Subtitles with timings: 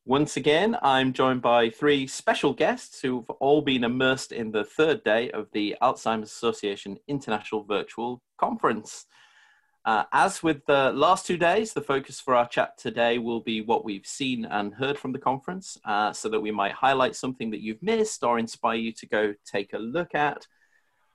[0.04, 5.04] Once again, I'm joined by three special guests who've all been immersed in the third
[5.04, 9.06] day of the Alzheimer's Association International Virtual Conference.
[9.84, 13.60] Uh, as with the last two days, the focus for our chat today will be
[13.60, 17.52] what we've seen and heard from the conference, uh, so that we might highlight something
[17.52, 20.44] that you've missed or inspire you to go take a look at.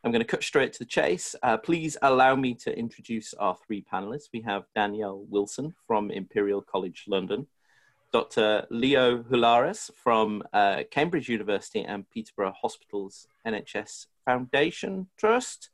[0.05, 1.35] I'm going to cut straight to the chase.
[1.43, 4.29] Uh, please allow me to introduce our three panelists.
[4.31, 7.47] We have Danielle Wilson from Imperial College London.
[8.17, 8.65] Dr.
[8.71, 15.69] Leo Chouliaras from uh, Cambridge University and Peterborough Hospitals NHS Foundation Trust.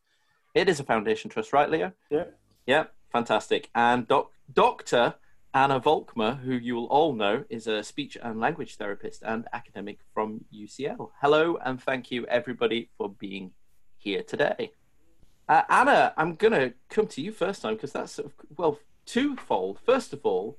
[0.53, 1.93] It is a foundation trust, right, Leo?
[2.09, 2.25] Yeah.
[2.67, 3.69] Yeah, fantastic.
[3.73, 5.13] And doc- Dr.
[5.53, 9.99] Anna Volkmer, who you will all know, is a speech and language therapist and academic
[10.13, 11.11] from UCL.
[11.21, 13.51] Hello, and thank you, everybody, for being
[13.95, 14.73] here today.
[15.47, 18.79] Uh, Anna, I'm going to come to you first time because that's, sort of, well,
[19.05, 19.79] twofold.
[19.85, 20.57] First of all,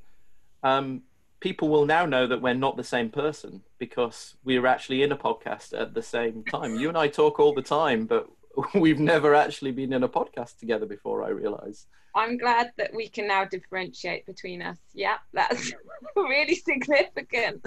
[0.62, 1.03] um,
[1.45, 5.17] people will now know that we're not the same person because we're actually in a
[5.17, 6.75] podcast at the same time.
[6.75, 8.27] You and I talk all the time, but
[8.75, 11.84] we've never actually been in a podcast together before, I realize.
[12.15, 14.78] I'm glad that we can now differentiate between us.
[14.95, 15.75] Yeah, that's
[16.17, 17.62] really significant.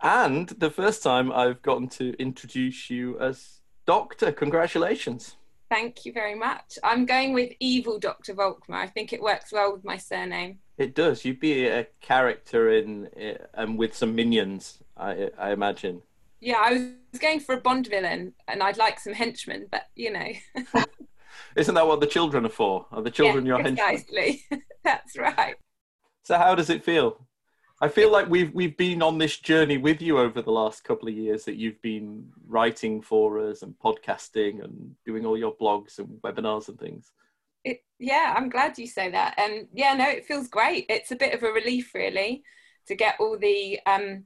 [0.00, 4.32] And the first time I've gotten to introduce you as Doctor.
[4.32, 5.36] Congratulations.
[5.70, 6.80] Thank you very much.
[6.82, 8.34] I'm going with evil Dr.
[8.34, 8.74] Volkmer.
[8.74, 10.58] I think it works well with my surname.
[10.82, 11.24] It does.
[11.24, 16.02] You'd be a character in and um, with some minions, I, I imagine.
[16.40, 16.72] Yeah, I
[17.12, 20.26] was going for a Bond villain, and I'd like some henchmen, but you know.
[21.56, 22.86] Isn't that what the children are for?
[22.90, 24.42] Are the children yeah, your precisely.
[24.50, 24.62] henchmen?
[24.84, 25.54] That's right.
[26.24, 27.28] So, how does it feel?
[27.80, 31.06] I feel like we've we've been on this journey with you over the last couple
[31.06, 31.44] of years.
[31.44, 36.68] That you've been writing for us and podcasting and doing all your blogs and webinars
[36.68, 37.12] and things.
[37.64, 39.34] It, yeah, I'm glad you say that.
[39.38, 40.86] And yeah, no, it feels great.
[40.88, 42.42] It's a bit of a relief, really,
[42.86, 44.24] to get all the um,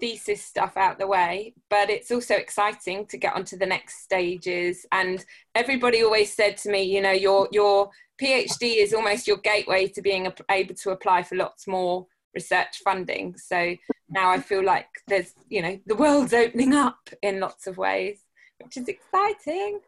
[0.00, 1.54] thesis stuff out the way.
[1.68, 4.86] But it's also exciting to get onto the next stages.
[4.92, 9.86] And everybody always said to me, you know, your your PhD is almost your gateway
[9.88, 13.36] to being able to apply for lots more research funding.
[13.36, 13.76] So
[14.10, 18.20] now I feel like there's, you know, the world's opening up in lots of ways,
[18.62, 19.80] which is exciting.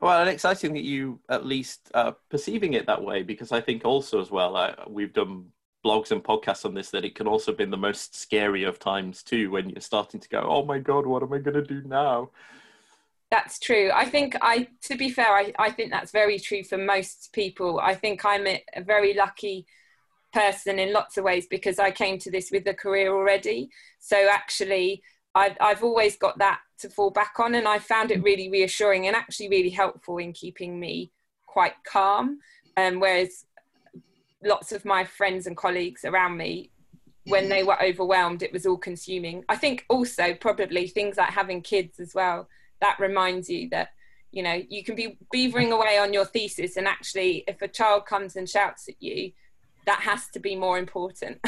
[0.00, 3.84] Well, and exciting that you at least uh, perceiving it that way, because I think
[3.84, 5.46] also as well, uh, we've done
[5.84, 9.22] blogs and podcasts on this that it can also be the most scary of times
[9.22, 11.82] too when you're starting to go, oh my god, what am I going to do
[11.86, 12.30] now?
[13.30, 13.90] That's true.
[13.92, 17.80] I think I, to be fair, I, I think that's very true for most people.
[17.80, 19.66] I think I'm a, a very lucky
[20.32, 23.70] person in lots of ways because I came to this with a career already.
[23.98, 25.02] So actually,
[25.34, 29.06] I've, I've always got that to fall back on, and I found it really reassuring
[29.06, 31.10] and actually really helpful in keeping me
[31.46, 32.38] quite calm.
[32.76, 33.46] Um, whereas
[34.44, 36.70] lots of my friends and colleagues around me,
[37.28, 39.44] when they were overwhelmed, it was all consuming.
[39.48, 42.48] I think also probably things like having kids as well.
[42.80, 43.88] That reminds you that
[44.30, 48.06] you know you can be beavering away on your thesis, and actually, if a child
[48.06, 49.32] comes and shouts at you,
[49.86, 51.40] that has to be more important.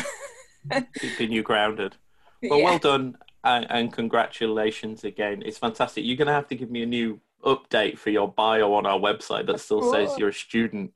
[0.99, 1.97] Keeping you grounded.
[2.43, 2.65] Well, yeah.
[2.65, 3.17] well done
[3.49, 5.43] and, and, congratulations again.
[5.45, 6.05] It's fantastic.
[6.05, 8.99] You're going to have to give me a new update for your bio on our
[8.99, 10.93] website that still says you're a student.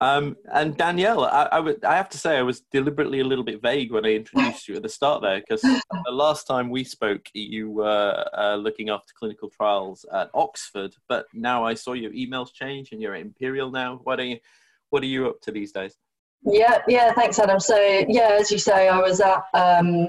[0.00, 3.44] Um, and Danielle, I, I, w- I have to say, I was deliberately a little
[3.44, 6.84] bit vague when I introduced you at the start there, because the last time we
[6.84, 12.10] spoke, you were uh, looking after clinical trials at Oxford, but now I saw your
[12.10, 14.00] emails change and you're at Imperial now.
[14.02, 14.38] What are you,
[14.90, 15.96] what are you up to these days?
[16.42, 17.60] Yeah, yeah, thanks, Adam.
[17.60, 17.76] So,
[18.08, 20.08] yeah, as you say, I was at um,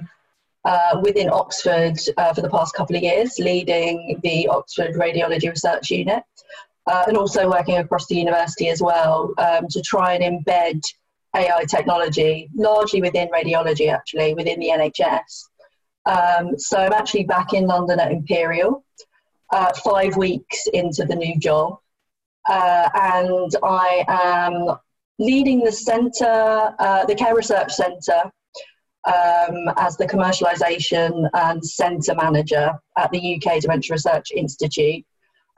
[0.66, 5.92] uh, within Oxford uh, for the past couple of years, leading the Oxford Radiology Research
[5.92, 6.24] Unit,
[6.88, 10.82] uh, and also working across the university as well um, to try and embed
[11.36, 15.50] AI technology, largely within radiology, actually, within the NHS.
[16.06, 18.84] Um, so, I'm actually back in London at Imperial,
[19.52, 21.78] uh, five weeks into the new job.
[22.48, 24.78] Uh, and I am
[25.18, 28.32] leading the centre, uh, the Care Research Centre,
[29.06, 35.06] um, as the commercialisation and centre manager at the UK Dementia Research Institute.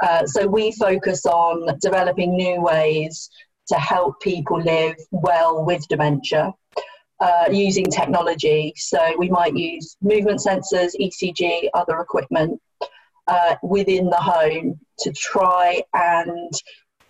[0.03, 3.29] Uh, so we focus on developing new ways
[3.67, 6.53] to help people live well with dementia.
[7.19, 8.71] Uh, using technology.
[8.75, 12.61] So we might use movement sensors, ECG, other equipment
[13.27, 16.53] uh, within the home to try and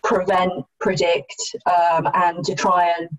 [0.06, 1.36] prevent, predict,
[1.66, 3.10] um, and to try and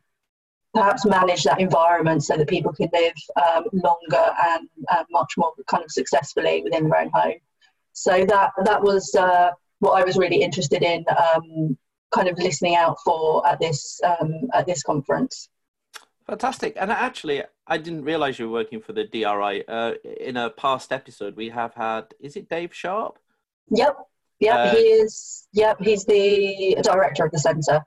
[0.75, 5.53] perhaps manage that environment so that people can live um, longer and uh, much more
[5.67, 7.41] kind of successfully within their own home.
[7.93, 9.50] So that that was uh,
[9.81, 11.76] what I was really interested in, um,
[12.12, 15.49] kind of listening out for at this um, at this conference.
[16.29, 16.75] Fantastic.
[16.76, 19.67] And actually, I didn't realize you were working for the DRI.
[19.67, 23.19] Uh, in a past episode, we have had, is it Dave Sharp?
[23.70, 23.97] Yep.
[24.41, 24.55] Yep.
[24.55, 25.79] Uh, he is, yep.
[25.81, 27.82] He's the director of the centre.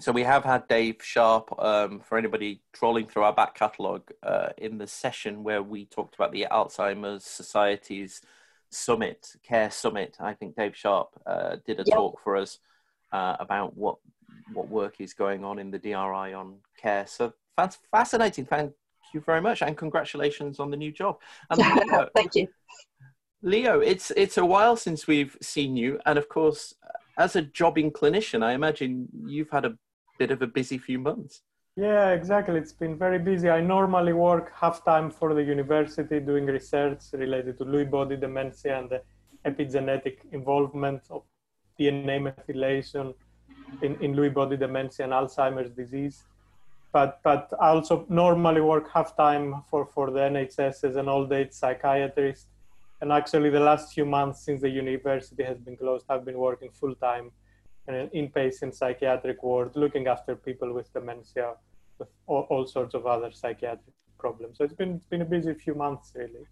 [0.00, 4.50] So we have had Dave Sharp, um, for anybody trawling through our back catalogue, uh,
[4.56, 8.22] in the session where we talked about the Alzheimer's Society's
[8.70, 10.16] summit, Care Summit.
[10.20, 11.96] I think Dave Sharp uh, did a yep.
[11.96, 12.58] talk for us
[13.12, 13.96] uh, about what
[14.52, 15.92] what work is going on in the DRI
[16.32, 17.06] on care.
[17.06, 18.44] So that's fascinating.
[18.44, 18.72] Thank
[19.12, 21.18] you very much, and congratulations on the new job.
[21.56, 22.46] Leo, Thank you,
[23.42, 23.80] Leo.
[23.80, 26.74] It's it's a while since we've seen you, and of course,
[27.16, 29.76] as a jobbing clinician, I imagine you've had a
[30.18, 31.42] bit of a busy few months.
[31.76, 32.58] Yeah, exactly.
[32.58, 33.48] It's been very busy.
[33.48, 38.78] I normally work half time for the university doing research related to Lewy body dementia
[38.80, 39.02] and the
[39.44, 41.22] epigenetic involvement of
[41.78, 43.14] DNA methylation
[43.82, 46.24] in, in Lewy body dementia and Alzheimer's disease.
[46.92, 51.32] But, but I also normally work half time for, for the NHS as an old
[51.32, 52.48] age psychiatrist.
[53.00, 56.70] And actually, the last few months since the university has been closed, I've been working
[56.72, 57.30] full time
[57.88, 61.54] in an inpatient psychiatric ward, looking after people with dementia,
[61.98, 64.58] with all, all sorts of other psychiatric problems.
[64.58, 66.46] So it's been, it's been a busy few months, really.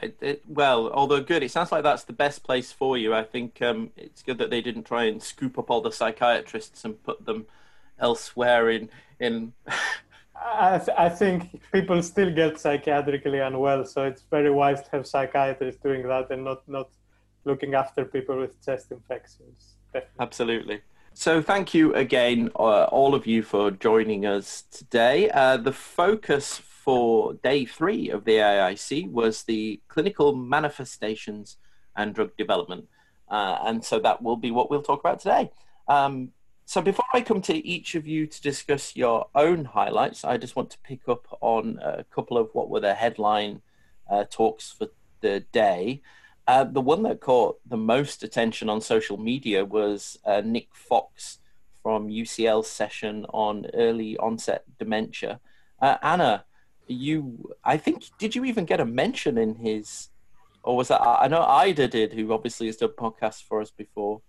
[0.00, 3.12] It, it, well, although good, it sounds like that's the best place for you.
[3.12, 6.84] I think um, it's good that they didn't try and scoop up all the psychiatrists
[6.84, 7.46] and put them
[7.98, 8.88] elsewhere in
[9.20, 9.52] in.
[10.34, 15.06] I, th- I think people still get psychiatrically unwell, so it's very wise to have
[15.06, 16.88] psychiatrists doing that and not not
[17.44, 19.76] looking after people with chest infections.
[20.20, 20.80] Absolutely.
[21.14, 25.28] So, thank you again, uh, all of you, for joining us today.
[25.30, 31.58] Uh, the focus for day three of the AIC was the clinical manifestations
[31.96, 32.86] and drug development.
[33.28, 35.50] Uh, and so that will be what we'll talk about today.
[35.88, 36.32] Um,
[36.64, 40.56] so before I come to each of you to discuss your own highlights, I just
[40.56, 43.62] want to pick up on a couple of what were the headline
[44.10, 44.88] uh, talks for
[45.20, 46.02] the day.
[46.46, 51.38] Uh, the one that caught the most attention on social media was uh, Nick Fox
[51.82, 55.40] from UCL's session on early onset dementia.
[55.80, 56.44] Uh, Anna,
[56.86, 60.08] you i think did you even get a mention in his
[60.62, 64.20] or was that i know Aida did who obviously has done podcasts for us before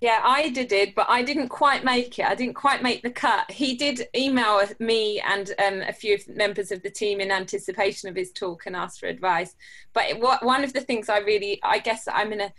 [0.00, 3.50] yeah Aida did but i didn't quite make it i didn't quite make the cut
[3.50, 8.16] he did email me and um, a few members of the team in anticipation of
[8.16, 9.54] his talk and asked for advice
[9.92, 12.52] but it, one of the things i really i guess i'm in a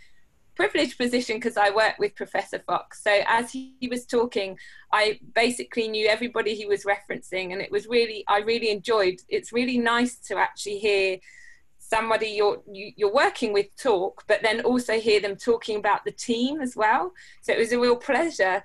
[0.60, 3.02] privileged position because I work with Professor Fox.
[3.02, 4.58] So as he, he, was talking,
[4.92, 9.20] I basically knew everybody he was referencing, and it was really I really enjoyed.
[9.28, 11.18] It's really nice to actually hear
[11.90, 16.12] somebody you're you, are working with talk, but then also hear them talking about the
[16.12, 17.12] team as well.
[17.42, 18.62] So it was a real pleasure.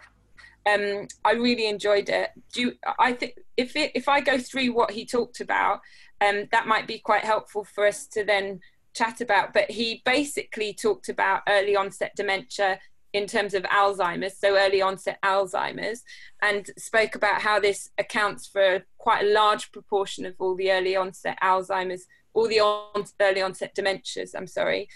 [0.72, 2.30] Um, I really enjoyed it.
[2.54, 5.82] Do you, I think if it, if I go through what he talked about,
[6.22, 8.62] um, that might be quite helpful for us to then
[8.96, 12.80] chat about, but he basically talked about early onset dementia
[13.14, 16.04] in terms of Alzheimer's, so early onset Alzheimer's,
[16.42, 20.96] and spoke about how this accounts for quite a large proportion of all the early
[20.96, 22.06] onset Alzheimer's,
[22.36, 24.88] all the on, early onset dementias, I'm sorry.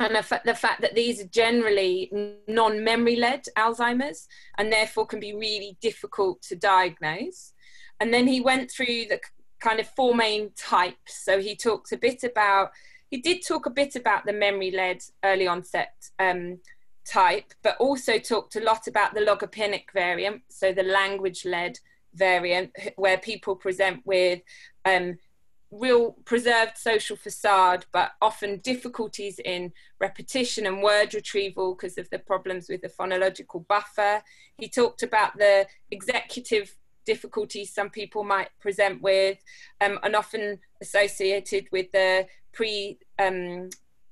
[0.00, 2.10] And the, fa- the fact that these are generally
[2.48, 4.26] non memory led Alzheimer's
[4.58, 7.52] and therefore can be really difficult to diagnose.
[8.00, 9.20] And then he went through the
[9.60, 11.24] kind of four main types.
[11.24, 12.70] So he talked a bit about
[13.10, 16.58] he did talk a bit about the memory led early onset um,
[17.06, 21.78] type, but also talked a lot about the logopenic variant, so the language led
[22.14, 24.40] variant, where people present with
[24.84, 25.18] um,
[25.74, 32.18] real preserved social facade, but often difficulties in repetition and word retrieval because of the
[32.18, 34.22] problems with the phonological buffer.
[34.58, 39.38] He talked about the executive difficulties some people might present with,
[39.80, 43.68] um, and often associated with the pre um,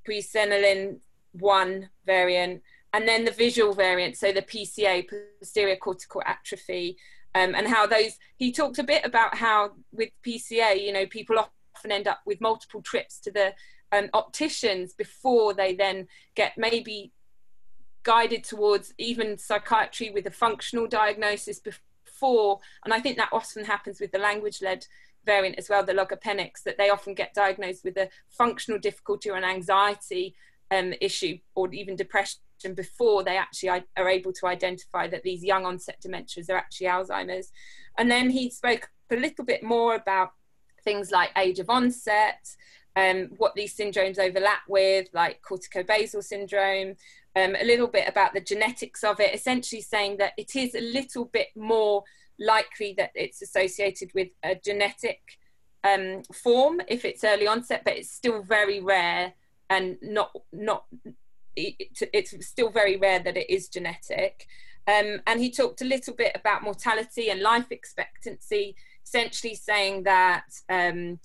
[0.06, 0.98] presenilin
[1.32, 5.08] one variant, and then the visual variant, so the PCA,
[5.40, 6.98] posterior cortical atrophy,
[7.34, 8.18] um, and how those.
[8.36, 12.40] He talked a bit about how with PCA, you know, people often end up with
[12.40, 13.54] multiple trips to the
[13.92, 17.12] um, opticians before they then get maybe
[18.02, 22.58] guided towards even psychiatry with a functional diagnosis before.
[22.84, 24.86] And I think that often happens with the language led
[25.24, 29.36] variant as well, the logopenics, that they often get diagnosed with a functional difficulty or
[29.36, 30.34] an anxiety
[30.70, 32.40] um, issue or even depression
[32.74, 37.50] before they actually are able to identify that these young onset dementias are actually Alzheimer's.
[37.98, 40.32] And then he spoke a little bit more about
[40.84, 42.48] things like age of onset,
[42.96, 46.96] um, what these syndromes overlap with, like corticobasal syndrome,
[47.36, 50.80] um, a little bit about the genetics of it, essentially saying that it is a
[50.80, 52.04] little bit more
[52.38, 55.20] likely that it's associated with a genetic
[55.84, 59.32] um, form if it's early onset, but it's still very rare
[59.70, 60.84] and not not
[61.56, 64.46] it's still very rare that it is genetic.
[64.86, 70.44] Um, and he talked a little bit about mortality and life expectancy, essentially saying that
[70.68, 71.20] um,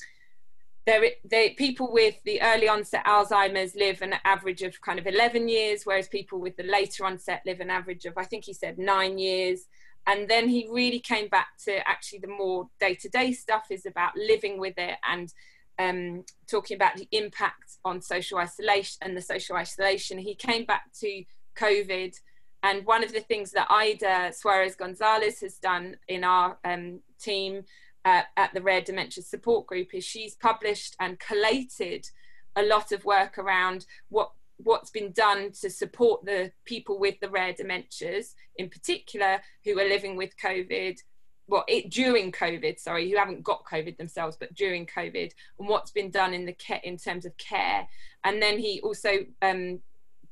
[0.86, 5.50] there, they, people with the early onset Alzheimer's live an average of kind of 11
[5.50, 8.78] years, whereas people with the later onset live an average of, I think he said,
[8.78, 9.66] nine years.
[10.06, 13.86] And then he really came back to actually the more day to day stuff is
[13.86, 15.34] about living with it and
[15.80, 20.18] um, talking about the impact on social isolation and the social isolation.
[20.18, 21.24] He came back to
[21.58, 22.16] COVID.
[22.64, 27.64] And one of the things that Aida Suarez Gonzalez has done in our um, team
[28.04, 32.10] uh, at the Rare Dementia Support Group is she's published and collated
[32.56, 34.32] a lot of work around what
[34.64, 39.88] what's been done to support the people with the rare dementias in particular who are
[39.88, 40.98] living with covid
[41.48, 45.92] well it during covid sorry who haven't got covid themselves but during covid and what's
[45.92, 47.88] been done in the care in terms of care
[48.24, 49.12] and then he also
[49.42, 49.80] um,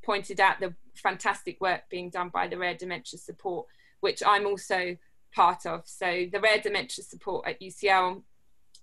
[0.04, 3.66] pointed out the fantastic work being done by the rare dementia support
[4.00, 4.96] which i'm also
[5.36, 5.82] part of.
[5.84, 8.22] So the Rare Dementia Support at UCL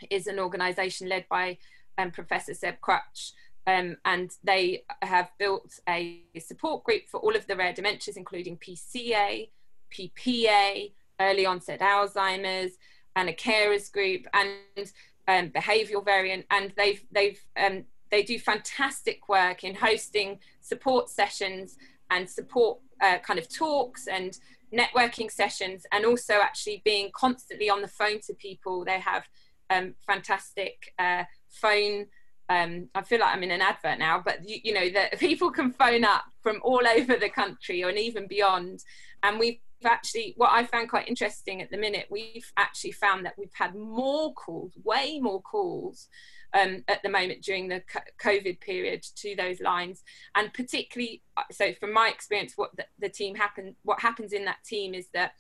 [0.10, 1.58] is an organisation led by
[1.98, 3.34] um, Professor Seb Crutch,
[3.66, 8.58] um, and they have built a support group for all of the rare dementias, including
[8.58, 9.50] PCA,
[9.92, 12.74] PPA, early onset Alzheimer's,
[13.16, 14.92] and a carers group, and
[15.28, 16.46] um, behavioural variant.
[16.52, 21.78] And they've they've um, they do fantastic work in hosting support sessions
[22.12, 24.38] and support uh, kind of talks and
[24.74, 28.86] networking sessions and also actually being constantly on the phone to people.
[28.86, 29.24] They have
[29.70, 32.08] um, fantastic uh, phone.
[32.50, 35.52] Um, I feel like I'm in an advert now, but you, you know that people
[35.52, 38.84] can phone up from all over the country and even beyond.
[39.22, 43.36] And we've actually, what I found quite interesting at the minute, we've actually found that
[43.38, 46.08] we've had more calls, way more calls
[46.54, 47.82] um, at the moment during the
[48.22, 50.04] COVID period to those lines.
[50.36, 54.46] And particularly, uh, so from my experience, what the, the team happen, what happens in
[54.46, 55.34] that team is that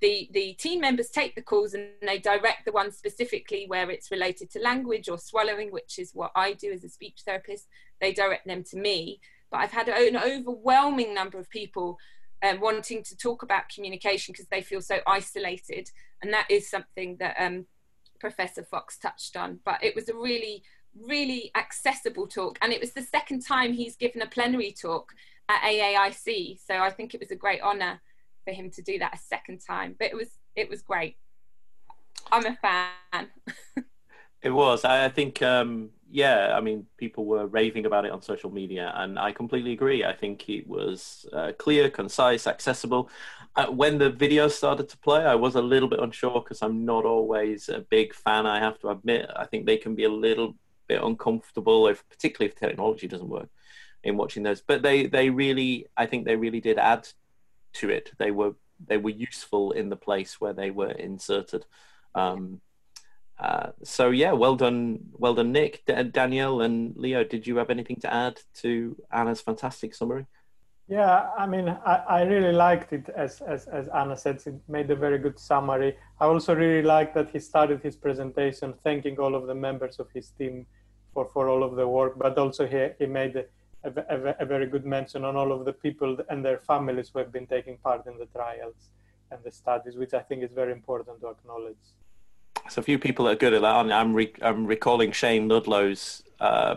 [0.00, 4.10] the, the team members take the calls and they direct the ones specifically where it's
[4.10, 7.66] related to language or swallowing, which is what I do as a speech therapist.
[8.00, 9.20] They direct them to me.
[9.50, 11.98] But I've had an overwhelming number of people
[12.42, 15.90] um, wanting to talk about communication because they feel so isolated.
[16.22, 17.66] And that is something that um,
[18.18, 20.62] Professor Fox touched on, but it was a really,
[20.94, 22.58] really accessible talk.
[22.62, 25.12] And it was the second time he's given a plenary talk
[25.48, 26.58] at AAIC.
[26.64, 28.00] So I think it was a great honour
[28.44, 29.96] for him to do that a second time.
[29.98, 31.16] But it was it was great.
[32.30, 33.28] I'm a fan.
[34.42, 34.84] it was.
[34.84, 39.18] I think um, yeah, I mean, people were raving about it on social media, and
[39.18, 40.04] I completely agree.
[40.04, 43.08] I think it was uh, clear, concise, accessible.
[43.54, 46.84] Uh, when the video started to play, I was a little bit unsure because I'm
[46.84, 48.44] not always a big fan.
[48.44, 50.56] I have to admit, I think they can be a little
[50.88, 53.48] bit uncomfortable, if particularly if technology doesn't work,
[54.02, 54.60] in watching those.
[54.60, 57.08] But they, they really, I think they really did add
[57.74, 58.10] to it.
[58.18, 58.54] They were,
[58.84, 61.66] they were useful in the place where they were inserted.
[62.16, 62.60] Um,
[63.40, 67.24] uh, so yeah, well done, well done, Nick, D- Danielle, and Leo.
[67.24, 70.26] Did you have anything to add to Anna's fantastic summary?
[70.88, 74.42] Yeah, I mean, I, I really liked it as, as as Anna said.
[74.44, 75.96] It made a very good summary.
[76.20, 80.08] I also really liked that he started his presentation thanking all of the members of
[80.12, 80.66] his team
[81.14, 83.44] for for all of the work, but also he he made a,
[83.84, 87.32] a, a very good mention on all of the people and their families who have
[87.32, 88.90] been taking part in the trials
[89.30, 91.86] and the studies, which I think is very important to acknowledge.
[92.70, 93.92] So a few people that are good at that.
[93.92, 96.76] I'm, re- I'm recalling Shane Ludlow's uh,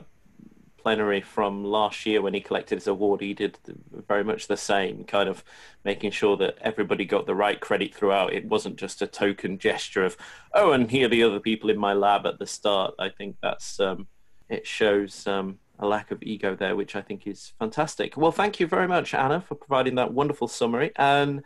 [0.77, 3.21] plenary from last year when he collected his award.
[3.21, 3.59] He did
[4.07, 5.43] very much the same, kind of
[5.85, 8.33] making sure that everybody got the right credit throughout.
[8.33, 10.17] It wasn't just a token gesture of,
[10.55, 12.95] oh, and here are the other people in my lab at the start.
[12.97, 14.07] I think that's um,
[14.49, 18.17] it shows um, a lack of ego there, which I think is fantastic.
[18.17, 20.91] Well, thank you very much, Anna, for providing that wonderful summary.
[20.95, 21.43] And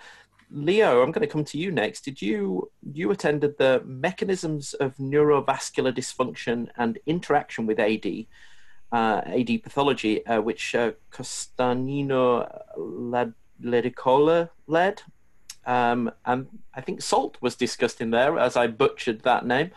[0.49, 2.01] Leo, I'm going to come to you next.
[2.01, 8.05] Did you you attended the mechanisms of neurovascular dysfunction and interaction with AD,
[8.91, 12.47] uh, AD pathology, uh, which uh, Costanino
[13.61, 15.01] Ledicola led,
[15.65, 19.71] um, and I think salt was discussed in there, as I butchered that name.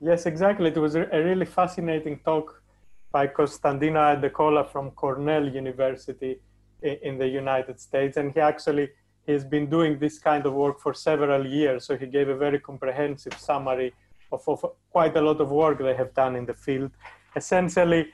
[0.00, 0.68] Yes, exactly.
[0.68, 2.62] It was a really fascinating talk
[3.10, 6.38] by Costantino Iadecola from Cornell University
[6.82, 8.16] in the United States.
[8.16, 8.90] And he actually
[9.32, 11.84] has been doing this kind of work for several years.
[11.84, 13.92] So he gave a very comprehensive summary
[14.32, 16.90] of, of quite a lot of work they have done in the field.
[17.36, 18.08] Essentially,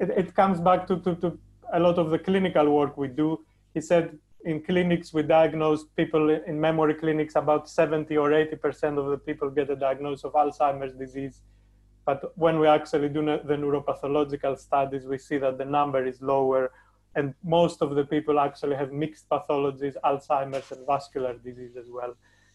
[0.00, 1.38] it, it comes back to, to, to
[1.72, 3.40] a lot of the clinical work we do.
[3.74, 8.98] He said in clinics we diagnose people in memory clinics about 70 or 80 percent
[8.98, 11.40] of the people get a diagnosis of alzheimer's disease
[12.04, 16.72] but when we actually do the neuropathological studies we see that the number is lower
[17.16, 22.14] and most of the people actually have mixed pathologies alzheimer's and vascular disease as well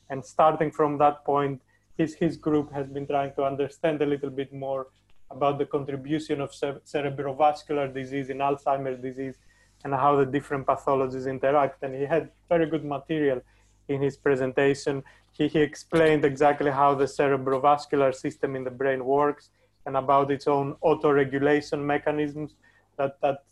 [0.10, 1.62] and starting from that point
[2.00, 4.88] his, his group has been trying to understand a little bit more
[5.32, 9.36] about the contribution of cerebrovascular disease in alzheimer's disease
[9.84, 11.84] and how the different pathologies interact.
[11.84, 13.42] And he had very good material
[13.88, 15.04] in his presentation.
[15.34, 19.50] He, he explained exactly how the cerebrovascular system in the brain works
[19.86, 22.56] and about its own autoregulation mechanisms
[22.98, 23.44] that, that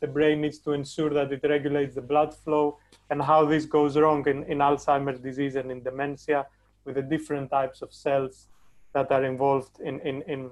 [0.00, 2.78] the brain needs to ensure that it regulates the blood flow
[3.10, 6.46] and how this goes wrong in, in Alzheimer's disease and in dementia
[6.84, 8.48] with the different types of cells
[8.94, 10.50] that are involved in, in, in,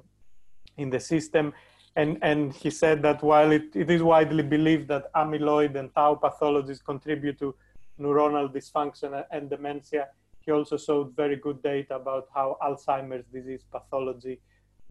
[0.76, 1.52] in the system.
[1.96, 6.14] And, and he said that while it, it is widely believed that amyloid and tau
[6.14, 7.54] pathologies contribute to
[7.98, 10.08] neuronal dysfunction and dementia,
[10.40, 14.40] he also showed very good data about how Alzheimer's disease pathology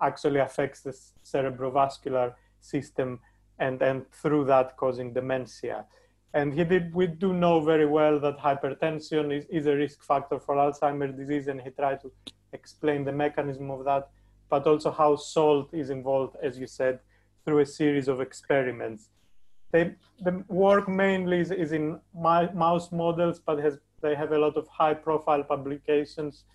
[0.02, 3.20] actually affects the cerebrovascular system
[3.60, 5.86] and, and through that causing dementia.
[6.34, 10.56] And did, we do know very well that hypertension is, is a risk factor for
[10.56, 12.12] Alzheimer's disease, and he tried to
[12.54, 14.10] explain the mechanism of that
[14.50, 17.00] but also how salt is involved, as you said,
[17.46, 19.10] through a series of experiments.
[19.72, 24.56] They, the work mainly is, is in mouse models, but has, they have a lot
[24.56, 26.46] of high profile publications.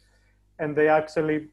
[0.59, 1.49] And they actually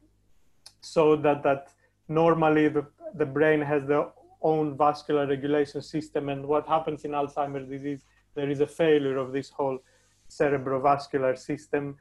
[0.82, 1.68] showed that, that
[2.08, 4.06] normally the, the brain has their
[4.42, 6.28] own vascular regulation system.
[6.28, 8.04] And what happens in Alzheimer's disease,
[8.34, 9.78] there is a failure of this whole
[10.28, 11.96] cerebrovascular system.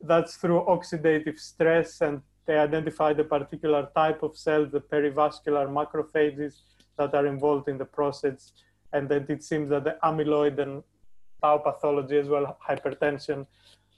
[0.00, 6.60] That's through oxidative stress and they identified a particular type of cell, the perivascular macrophages
[6.98, 8.52] that are involved in the process.
[8.92, 10.82] And then it seems that the amyloid and
[11.42, 13.46] tau pathology as well, hypertension,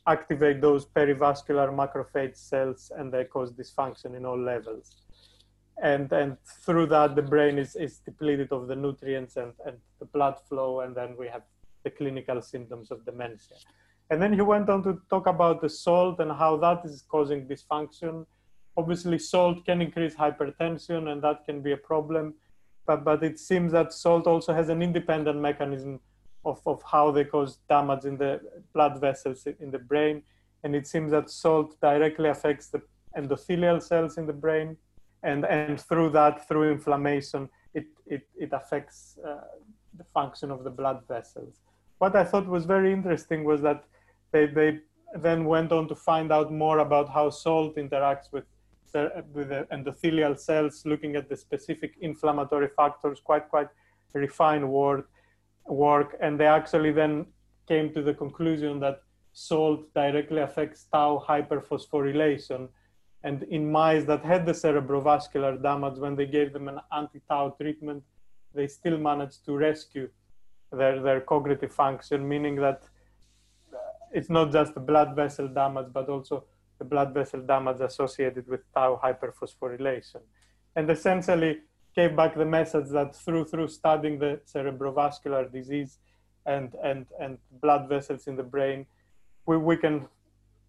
[0.06, 5.05] activate those perivascular macrophage cells and they cause dysfunction in all levels.
[5.82, 10.06] And, and through that, the brain is, is depleted of the nutrients and, and the
[10.06, 11.42] blood flow, and then we have
[11.84, 13.56] the clinical symptoms of dementia.
[14.10, 17.46] And then he went on to talk about the salt and how that is causing
[17.46, 18.24] dysfunction.
[18.76, 22.34] Obviously salt can increase hypertension and that can be a problem.
[22.86, 26.00] But, but it seems that salt also has an independent mechanism
[26.44, 28.40] of, of how they cause damage in the
[28.72, 30.22] blood vessels in the brain.
[30.62, 32.82] And it seems that salt directly affects the
[33.16, 34.76] endothelial cells in the brain
[35.30, 39.44] and, and through that through inflammation it, it, it affects uh,
[40.00, 41.54] the function of the blood vessels
[41.98, 43.84] what i thought was very interesting was that
[44.32, 44.78] they, they
[45.28, 48.44] then went on to find out more about how salt interacts with
[49.32, 53.68] with the endothelial cells, looking at the specific inflammatory factors, quite, quite
[54.14, 55.10] refined work,
[55.66, 56.16] work.
[56.20, 57.26] And they actually then
[57.68, 59.00] came to the conclusion that
[59.32, 62.68] salt directly affects tau hyperphosphorylation.
[63.26, 68.04] And in mice that had the cerebrovascular damage, when they gave them an anti-tau treatment,
[68.54, 70.08] they still managed to rescue
[70.70, 72.82] their, their cognitive function, meaning that
[73.74, 73.78] uh,
[74.12, 76.44] it's not just the blood vessel damage, but also
[76.78, 80.20] the blood vessel damage associated with tau hyperphosphorylation.
[80.76, 81.58] And essentially
[81.96, 85.98] gave back the message that through, through studying the cerebrovascular disease
[86.54, 88.86] and, and, and blood vessels in the brain,
[89.46, 90.06] we, we can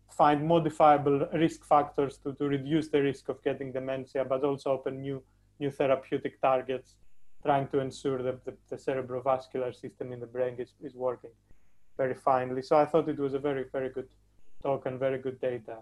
[0.10, 5.02] find modifiable risk factors to, to reduce the risk of getting dementia, but also open
[5.02, 5.22] new,
[5.60, 6.96] new therapeutic targets,
[7.44, 11.32] trying to ensure that the, the cerebrovascular system in the brain is, is working
[11.98, 12.62] very finely.
[12.62, 14.08] So I thought it was a very, very good
[14.64, 15.78] talk and very good data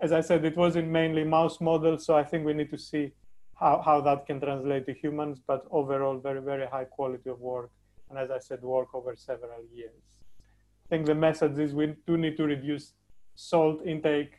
[0.00, 2.78] as I said, it was in mainly mouse models, so I think we need to
[2.78, 3.12] see
[3.54, 7.70] how, how that can translate to humans, but overall, very, very high quality of work.
[8.08, 10.02] And as I said, work over several years.
[10.40, 12.94] I think the message is we do need to reduce
[13.38, 14.32] salt intake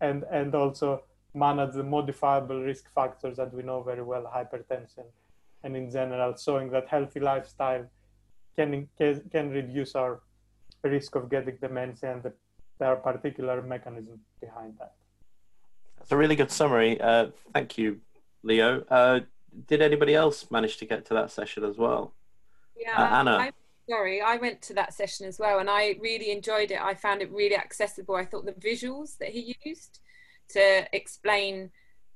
[0.00, 1.02] and, and also
[1.34, 5.04] manage the modifiable risk factors that we know very well, hypertension,
[5.62, 7.84] and in general, showing that healthy lifestyle
[8.56, 10.22] can, can, can reduce our
[10.82, 12.32] risk of getting dementia and the,
[12.78, 14.94] there are particular mechanisms behind that.
[15.98, 16.98] That's a really good summary.
[16.98, 18.00] Uh, thank you,
[18.42, 18.82] Leo.
[18.88, 19.20] Uh,
[19.66, 22.14] did anybody else manage to get to that session as well?
[22.80, 23.36] Yeah, uh, Anna.
[23.36, 23.52] I,
[23.88, 26.80] sorry, I went to that session as well, and I really enjoyed it.
[26.80, 28.14] I found it really accessible.
[28.14, 30.00] I thought the visuals that he used
[30.50, 31.70] to explain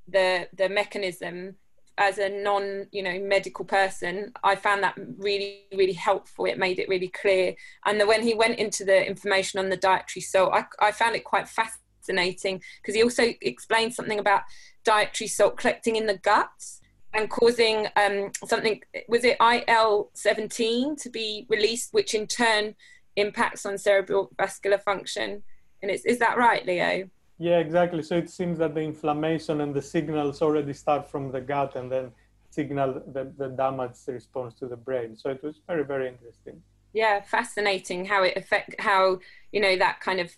[0.09, 1.57] the the mechanism
[1.99, 6.79] as a non you know medical person i found that really really helpful it made
[6.79, 7.55] it really clear
[7.85, 11.15] and then when he went into the information on the dietary salt i, I found
[11.15, 14.43] it quite fascinating because he also explained something about
[14.85, 16.81] dietary salt collecting in the guts
[17.15, 22.75] and causing um, something was it il-17 to be released which in turn
[23.17, 25.43] impacts on cerebral vascular function
[25.83, 27.09] and it's, is that right leo
[27.43, 28.05] yeah, exactly.
[28.05, 31.91] So it seems that the inflammation and the signals already start from the gut and
[31.91, 32.13] then
[32.51, 35.17] signal the, the damage response to the brain.
[35.17, 36.63] So it was very, very interesting.
[36.93, 39.19] Yeah, fascinating how it affect how,
[39.51, 40.31] you know, that kind of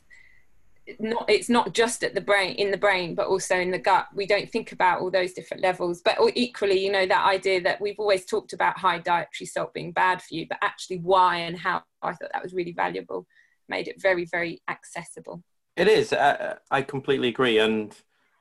[0.99, 4.07] not it's not just at the brain in the brain but also in the gut
[4.15, 7.81] we don't think about all those different levels but equally you know that idea that
[7.81, 11.57] we've always talked about high dietary salt being bad for you but actually why and
[11.57, 13.27] how i thought that was really valuable
[13.69, 15.43] made it very very accessible
[15.77, 16.13] it is.
[16.13, 17.59] Uh, I completely agree.
[17.59, 17.95] And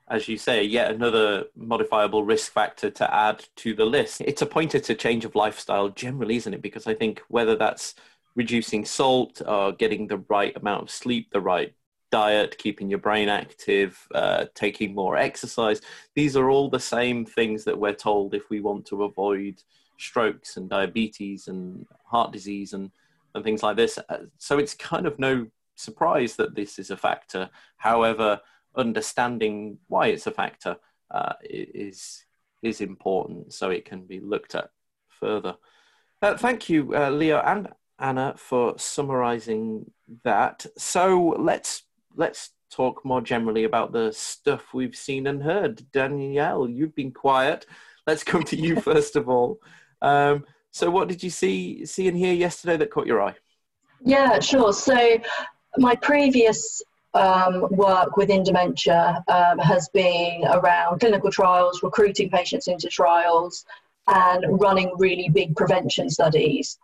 [0.07, 4.21] as you say, yet another modifiable risk factor to add to the list.
[4.21, 6.61] It's a pointer to change of lifestyle generally, isn't it?
[6.61, 7.95] Because I think whether that's
[8.35, 11.73] reducing salt or getting the right amount of sleep, the right
[12.13, 15.81] diet, keeping your brain active, uh, taking more exercise,
[16.13, 19.55] these are all the same things that we're told if we want to avoid
[19.97, 22.91] strokes and diabetes and heart disease and,
[23.33, 23.97] and things like this.
[23.97, 27.49] Uh, so it's kind of no surprise that this is a factor.
[27.77, 28.39] However,
[28.75, 30.75] understanding why it's a factor
[31.09, 32.25] uh, is
[32.61, 34.69] is important, so it can be looked at
[35.09, 35.55] further.
[36.21, 37.67] Uh, thank you, uh, Leo and
[37.99, 39.91] Anna, for summarising
[40.23, 40.65] that.
[40.77, 41.83] So let's
[42.15, 45.91] let's talk more generally about the stuff we've seen and heard.
[45.91, 47.65] Danielle, you've been quiet.
[48.07, 49.59] Let's come to you first of all.
[50.01, 53.35] Um, so, what did you see see and hear yesterday that caught your eye?
[54.03, 54.73] Yeah, sure.
[54.73, 55.17] So
[55.77, 56.81] my previous
[57.13, 63.65] um, work within dementia um, has been around clinical trials, recruiting patients into trials,
[64.07, 66.79] and running really big prevention studies.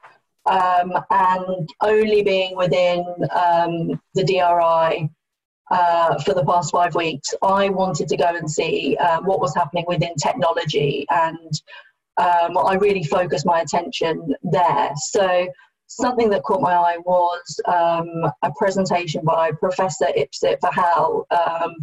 [0.45, 3.03] Um, and only being within
[3.35, 5.09] um, the DRI
[5.69, 9.53] uh, for the past five weeks, I wanted to go and see um, what was
[9.55, 11.61] happening within technology, and
[12.17, 14.91] um, I really focused my attention there.
[14.95, 15.47] So
[15.87, 21.75] something that caught my eye was um, a presentation by Professor Ipsit Vahia um,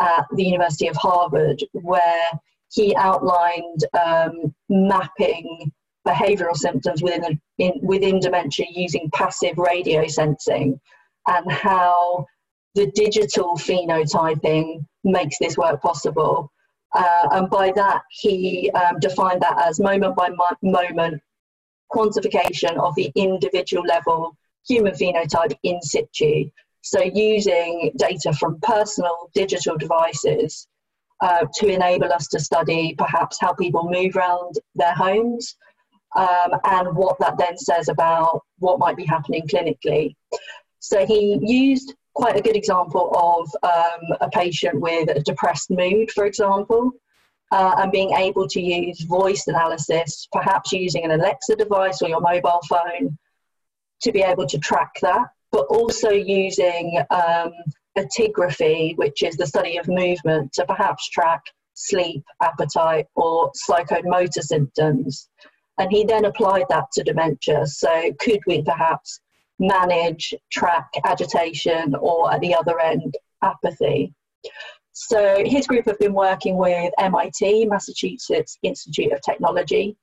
[0.00, 2.30] at the University of Harvard, where
[2.72, 5.70] he outlined um, mapping
[6.06, 10.80] behavioral symptoms within, a, in, within dementia using passive radio sensing
[11.26, 12.24] and how
[12.74, 16.52] the digital phenotyping makes this work possible.
[16.94, 20.30] Uh, and by that, he um, defined that as moment by
[20.62, 21.20] moment
[21.92, 26.50] quantification of the individual level human phenotype in situ.
[26.82, 30.66] So, using data from personal digital devices
[31.20, 35.56] uh, to enable us to study perhaps how people move around their homes
[36.16, 40.14] um, and what that then says about what might be happening clinically.
[40.78, 46.10] So, he used quite a good example of um, a patient with a depressed mood,
[46.10, 46.92] for example
[47.52, 52.20] uh, and being able to use voice analysis, perhaps using an Alexa device or your
[52.20, 53.18] mobile phone
[54.02, 57.52] to be able to track that, but also using um,
[57.98, 61.42] actigraphy, which is the study of movement, to perhaps track
[61.74, 65.28] sleep, appetite, or psychomotor symptoms.
[65.78, 67.66] And he then applied that to dementia.
[67.66, 69.20] So, could we perhaps
[69.60, 74.12] manage, track agitation, or at the other end, apathy?
[74.92, 79.96] So his group have been working with MIT, Massachusetts Institute of Technology,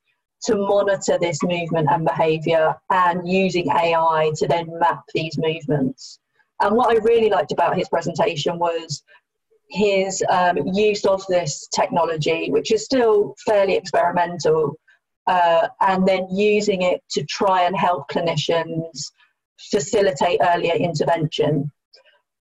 [0.44, 6.20] to monitor this movement and behaviour and using AI to then map these movements.
[6.60, 9.02] And what I really liked about his presentation was
[9.70, 14.74] his um, use of this technology, which is still fairly experimental,
[15.26, 19.10] uh, and then using it to try and help clinicians
[19.58, 21.70] facilitate earlier intervention.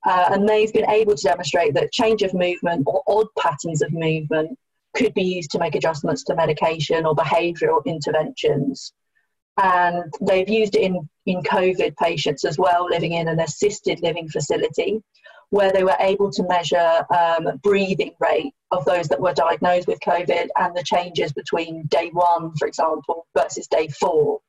[0.07, 3.93] Uh, and they've been able to demonstrate that change of movement or odd patterns of
[3.93, 4.57] movement
[4.95, 8.93] could be used to make adjustments to medication or behavioural interventions.
[9.59, 14.29] And they've used it in, in COVID patients as well, living in an assisted living
[14.29, 15.03] facility,
[15.51, 19.99] where they were able to measure um, breathing rate of those that were diagnosed with
[20.01, 24.41] COVID and the changes between day one, for example, versus day four.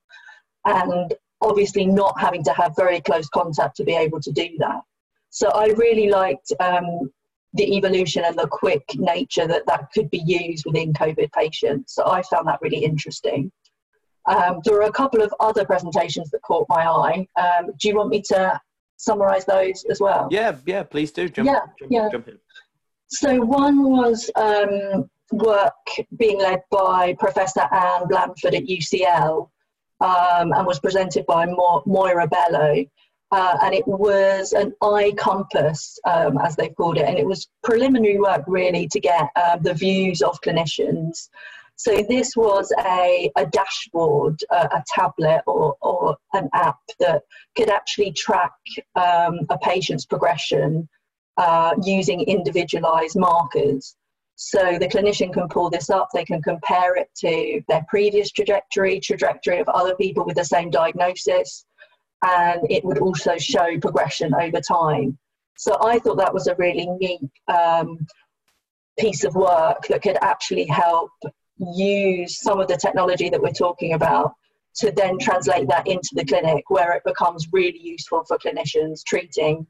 [0.66, 4.82] And obviously, not having to have very close contact to be able to do that.
[5.30, 7.12] So I really liked um,
[7.54, 11.94] the evolution and the quick nature that that could be used within COVID patients.
[11.94, 13.52] So I found that really interesting.
[14.28, 17.28] Um, there were a couple of other presentations that caught my eye.
[17.40, 18.60] Um, do you want me to
[18.98, 20.28] summarize those as well?
[20.32, 21.30] Yeah, yeah, please do.
[21.30, 22.10] Jump, yeah, jump, yeah.
[22.12, 22.38] Jump in.
[23.10, 25.74] So one was um, work
[26.18, 29.50] being led by Professor Anne Blandford at UCL
[30.02, 32.86] um, and was presented by Mo- Moira Bello.
[33.32, 37.50] Uh, and it was an eye compass, um, as they've called it, and it was
[37.62, 41.28] preliminary work really to get uh, the views of clinicians.
[41.76, 47.24] So this was a, a dashboard, a tablet, or, or an app that
[47.58, 48.54] could actually track
[48.96, 50.88] um, a patient's progression
[51.36, 53.97] uh, using individualized markers.
[54.40, 59.00] So the clinician can pull this up, they can compare it to their previous trajectory,
[59.00, 61.66] trajectory of other people with the same diagnosis,
[62.24, 65.18] and it would also show progression over time.
[65.58, 68.06] So I thought that was a really neat um,
[69.00, 71.10] piece of work that could actually help
[71.58, 74.34] use some of the technology that we're talking about
[74.76, 79.66] to then translate that into the clinic where it becomes really useful for clinicians treating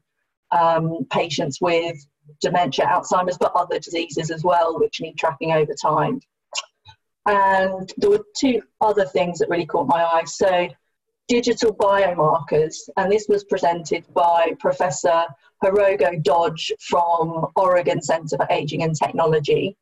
[0.50, 1.96] um, patients with
[2.40, 6.20] dementia, Alzheimer's, but other diseases as well, which need tracking over time.
[7.26, 10.24] And there were two other things that really caught my eye.
[10.24, 10.68] So,
[11.28, 15.24] digital biomarkers, and this was presented by Professor
[15.62, 19.76] Hiroko Dodge from Oregon Center for Aging and Technology.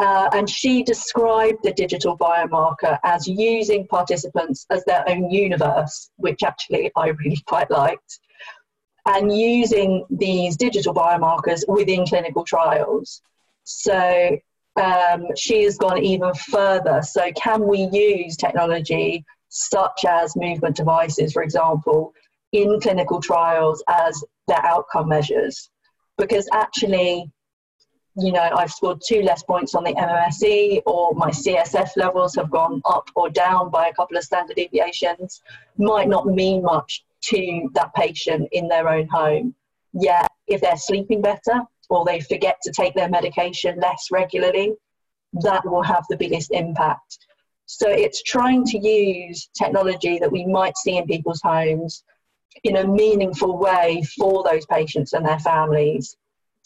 [0.00, 6.42] Uh, and she described the digital biomarker as using participants as their own universe, which
[6.42, 8.18] actually I really quite liked
[9.06, 13.20] and using these digital biomarkers within clinical trials.
[13.64, 14.38] So
[14.80, 17.02] um, she has gone even further.
[17.02, 22.12] So, can we use technology such as movement devices, for example,
[22.52, 25.70] in clinical trials as their outcome measures?
[26.18, 27.30] Because actually,
[28.16, 32.50] you know, I've scored two less points on the MMSE, or my CSF levels have
[32.50, 35.42] gone up or down by a couple of standard deviations,
[35.78, 39.54] might not mean much to that patient in their own home.
[39.92, 44.74] Yet, if they're sleeping better or they forget to take their medication less regularly,
[45.42, 47.18] that will have the biggest impact.
[47.66, 52.04] So, it's trying to use technology that we might see in people's homes
[52.62, 56.16] in a meaningful way for those patients and their families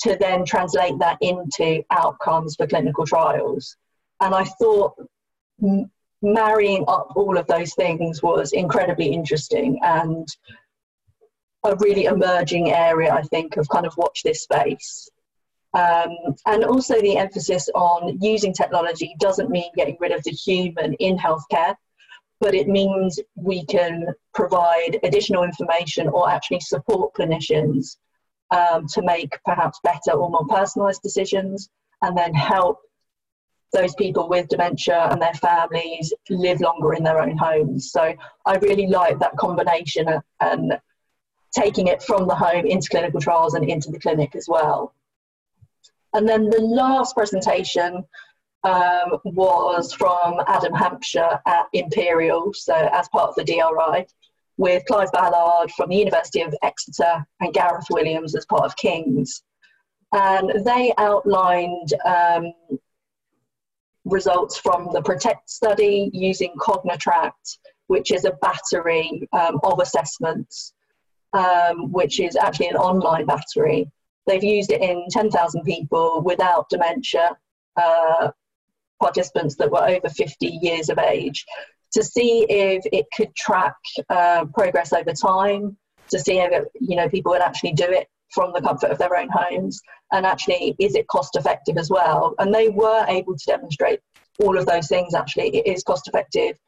[0.01, 3.77] to then translate that into outcomes for clinical trials.
[4.21, 4.95] And I thought
[6.23, 10.27] marrying up all of those things was incredibly interesting and
[11.65, 15.09] a really emerging area, I think, of kind of watch this space.
[15.75, 16.11] Um,
[16.47, 21.19] and also the emphasis on using technology doesn't mean getting rid of the human in
[21.19, 21.75] healthcare,
[22.41, 27.97] but it means we can provide additional information or actually support clinicians
[28.51, 31.69] um, to make perhaps better or more personalised decisions
[32.03, 32.79] and then help
[33.73, 37.91] those people with dementia and their families live longer in their own homes.
[37.91, 38.15] So
[38.47, 40.09] I really like that combination
[40.41, 40.79] and
[41.53, 44.95] taking it from the home into clinical trials and into the clinic as well.
[46.15, 48.05] And then the last presentation
[48.65, 54.07] um, was from Adam Hampshire at Imperial, so as part of the DRI,
[54.57, 59.43] with Clive Ballard from the University of Exeter and Gareth Williams as part of King's.
[60.13, 62.53] And they outlined um,
[64.09, 67.31] results from the PROTECT study using Cognitron,
[67.87, 70.73] which is a battery um, of assessments,
[71.33, 73.91] um, which is actually an online battery.
[74.27, 77.37] They've used it in 10,000 people without dementia,
[77.77, 78.31] uh,
[79.01, 81.47] participants that were over 50 years of age,
[81.93, 83.77] to see if it could track
[84.11, 85.77] uh, progress over time,
[86.11, 88.99] to see if it, you know people would actually do it from the comfort of
[88.99, 89.81] their own homes
[90.13, 92.35] and actually is it cost effective as well?
[92.39, 94.01] And they were able to demonstrate
[94.41, 95.57] all of those things actually.
[95.57, 96.59] It is cost effective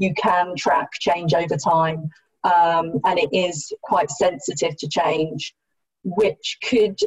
[0.00, 2.10] you can track change over time
[2.42, 5.54] um, and it is quite sensitive to change
[6.02, 6.98] which could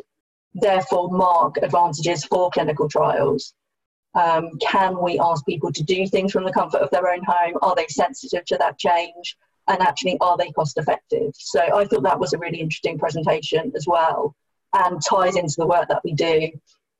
[0.53, 3.55] therefore mark advantages for clinical trials.
[4.13, 7.55] Um, can we ask people to do things from the comfort of their own home?
[7.63, 9.35] Are they sensitive to that change
[9.67, 11.31] and actually are they cost effective?
[11.35, 14.35] So i thought that was a really interesting presentation as well
[14.73, 16.51] and ties into the work that we do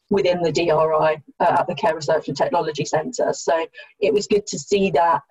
[0.10, 3.34] within the dri uh, at the care research and technology centre.
[3.34, 3.66] So
[4.00, 5.22] it was good to see that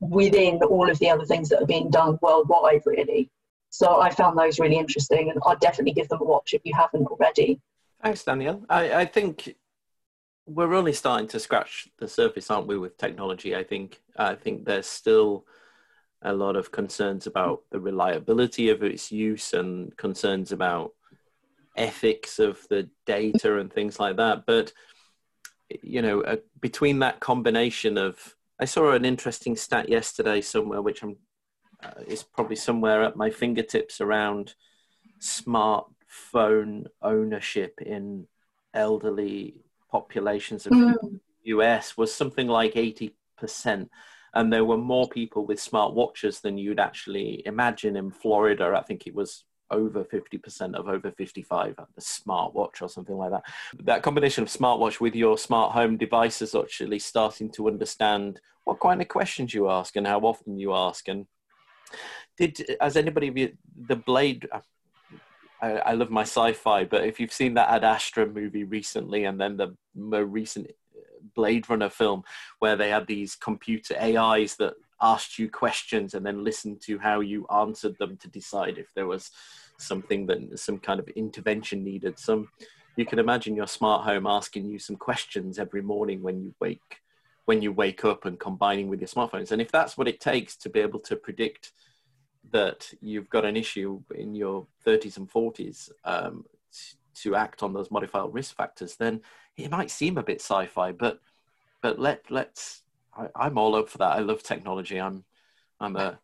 [0.00, 3.30] within all of the other things that are being done worldwide really.
[3.70, 6.74] So i found those really interesting and i'd definitely give them a watch if you
[6.74, 7.60] haven't already.
[8.02, 9.56] Thanks danielle i, I think
[10.46, 13.56] we're only starting to scratch the surface aren't we with technology?
[13.56, 15.46] I think i think there's still
[16.26, 20.92] a lot of concerns about the reliability of its use and concerns about
[21.76, 24.44] ethics of the data and things like that.
[24.46, 24.72] But
[25.82, 31.02] you know, uh, between that combination of, I saw an interesting stat yesterday somewhere, which
[31.02, 31.16] I'm
[31.82, 34.54] uh, is probably somewhere at my fingertips around
[35.20, 38.26] smartphone ownership in
[38.72, 41.20] elderly populations of mm.
[41.44, 43.12] US was something like 80%.
[44.34, 48.74] And there were more people with smartwatches than you'd actually imagine in Florida.
[48.76, 53.30] I think it was over 50% of over 55 had a smartwatch or something like
[53.30, 53.44] that.
[53.82, 59.00] That combination of smartwatch with your smart home devices actually starting to understand what kind
[59.00, 61.08] of questions you ask and how often you ask.
[61.08, 61.26] And
[62.36, 63.56] did, as anybody,
[63.88, 64.48] the Blade,
[65.62, 69.40] I, I love my sci-fi, but if you've seen that Ad Astra movie recently and
[69.40, 70.70] then the more recent
[71.36, 72.24] Blade Runner film
[72.58, 77.20] where they had these computer AIs that asked you questions and then listened to how
[77.20, 79.30] you answered them to decide if there was
[79.78, 82.18] something that some kind of intervention needed.
[82.18, 82.48] Some
[82.96, 87.02] you can imagine your smart home asking you some questions every morning when you wake
[87.44, 89.52] when you wake up and combining with your smartphones.
[89.52, 91.72] And if that's what it takes to be able to predict
[92.50, 96.44] that you've got an issue in your 30s and 40s um,
[97.22, 99.20] to act on those modifiable risk factors, then
[99.56, 101.20] it might seem a bit sci-fi, but
[101.82, 102.82] but let let's
[103.16, 104.16] I, am all up for that.
[104.16, 105.00] I love technology.
[105.00, 105.24] I'm
[105.80, 106.18] I'm a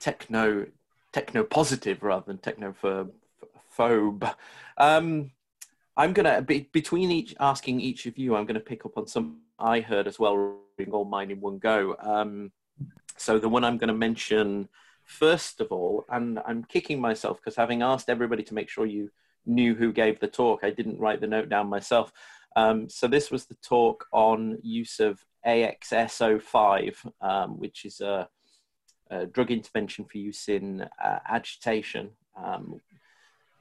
[0.00, 0.66] techno
[1.12, 2.74] techno positive rather than techno
[3.76, 4.34] phobe.
[4.76, 5.30] Um,
[5.96, 8.34] I'm gonna be between each asking each of you.
[8.36, 11.58] I'm gonna pick up on some I heard as well, reading all mine in one
[11.58, 11.96] go.
[12.00, 12.52] Um,
[13.16, 14.68] so the one I'm going to mention
[15.04, 19.10] first of all, and I'm kicking myself because having asked everybody to make sure you
[19.46, 22.12] knew who gave the talk, I didn't write the note down myself.
[22.56, 28.28] Um, so this was the talk on use of AXS05, um, which is a,
[29.10, 32.10] a, drug intervention for use in uh, agitation.
[32.36, 32.80] Um,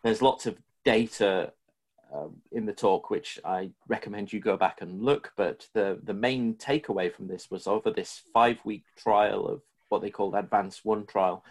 [0.03, 1.53] there's lots of data
[2.13, 5.31] uh, in the talk, which I recommend you go back and look.
[5.35, 10.01] But the, the main takeaway from this was over this five week trial of what
[10.01, 11.43] they called Advance One trial,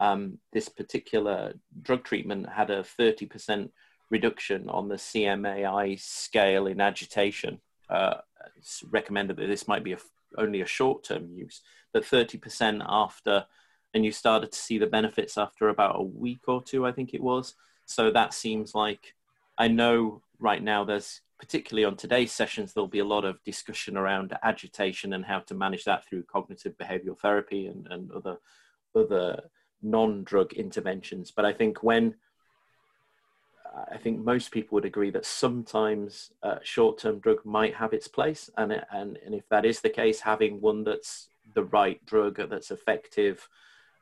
[0.00, 3.70] um, this particular drug treatment had a 30%
[4.10, 7.60] reduction on the CMAI scale in agitation.
[7.88, 8.14] Uh,
[8.56, 9.98] it's recommended that this might be a,
[10.36, 11.60] only a short term use,
[11.92, 13.46] but 30% after,
[13.92, 17.14] and you started to see the benefits after about a week or two, I think
[17.14, 17.54] it was.
[17.86, 19.14] So that seems like,
[19.56, 23.96] I know right now there's particularly on today's sessions, there'll be a lot of discussion
[23.96, 28.38] around agitation and how to manage that through cognitive behavioral therapy and, and other
[28.96, 29.42] other
[29.84, 31.30] non-drug interventions.
[31.30, 32.14] But I think when
[33.90, 38.50] I think most people would agree that sometimes uh, short-term drug might have its place,
[38.56, 42.70] and and and if that is the case, having one that's the right drug that's
[42.70, 43.48] effective,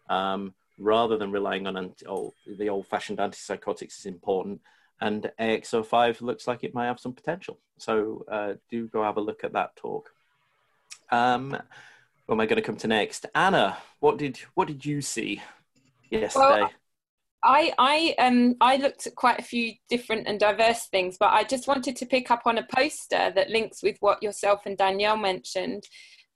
[0.09, 4.61] um, rather than relying on anti- old, the old-fashioned antipsychotics, is important.
[5.01, 7.59] And AXS05 looks like it might have some potential.
[7.77, 10.11] So uh, do go have a look at that talk.
[11.11, 11.51] Um,
[12.27, 13.27] what am I going to come to next?
[13.35, 15.43] Anna, what did what did you see
[16.21, 16.61] yesterday?
[16.61, 16.71] Well,
[17.43, 21.45] I I um I looked at quite a few different and diverse things, but I
[21.45, 25.17] just wanted to pick up on a poster that links with what yourself and Danielle
[25.17, 25.85] mentioned.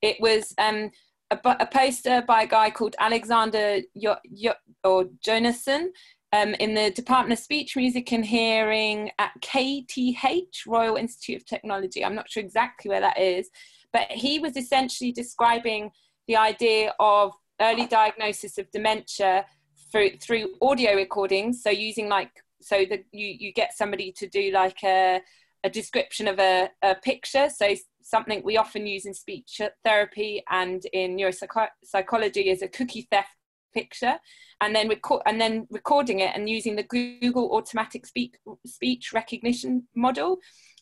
[0.03, 0.91] It was um
[1.31, 4.53] a, a poster by a guy called Alexander Yo, Yo,
[4.85, 5.89] or Jonassen
[6.33, 12.05] um, in the Department of Speech, Music and Hearing at KTH, Royal Institute of Technology.
[12.05, 13.51] I'm not sure exactly where that is,
[13.93, 15.91] but he was essentially describing
[16.29, 19.47] the idea of early diagnosis of dementia
[19.91, 21.63] through through audio recordings.
[21.63, 25.21] So using like so that you you get somebody to do like a
[25.65, 27.49] a description of a, a picture.
[27.49, 33.29] So something we often use in speech therapy and in neuropsychology is a cookie theft
[33.75, 34.17] picture
[34.63, 39.87] and then record and then recording it and using the google automatic speak, speech recognition
[39.95, 40.39] model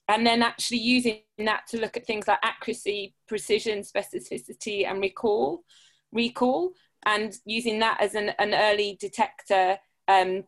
[0.09, 5.65] and then actually using that to look at things like accuracy precision specificity and recall
[6.13, 6.71] recall
[7.07, 10.45] and using that as an, an early detector um,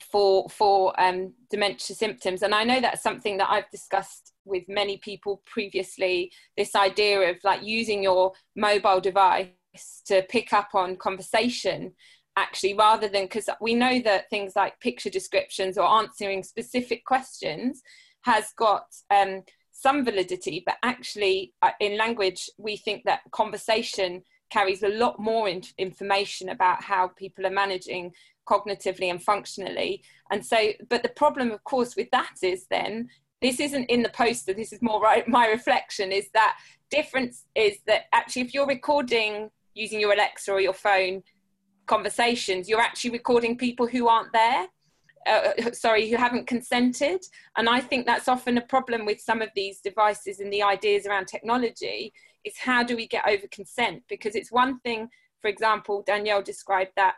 [0.00, 2.42] for for um, dementia symptoms.
[2.42, 6.32] And I know that's something that I've discussed with many people previously.
[6.56, 9.48] This idea of like using your mobile device
[10.06, 11.92] to pick up on conversation
[12.36, 17.82] actually rather than because we know that things like picture descriptions or answering specific questions
[18.22, 24.82] has got um, some validity but actually uh, in language we think that conversation carries
[24.82, 28.12] a lot more in- information about how people are managing
[28.48, 30.02] cognitively and functionally.
[30.30, 33.08] And so, but the problem, of course, with that is then
[33.40, 34.54] this isn't in the poster.
[34.54, 36.58] This is more right, my reflection is that
[36.90, 41.22] difference is that actually, if you're recording using your Alexa or your phone
[41.86, 44.66] conversations, you're actually recording people who aren't there.
[45.26, 47.20] Uh, sorry, who haven't consented.
[47.56, 51.06] And I think that's often a problem with some of these devices and the ideas
[51.06, 52.12] around technology
[52.44, 54.02] is how do we get over consent?
[54.08, 55.08] Because it's one thing,
[55.40, 57.16] for example, Danielle described that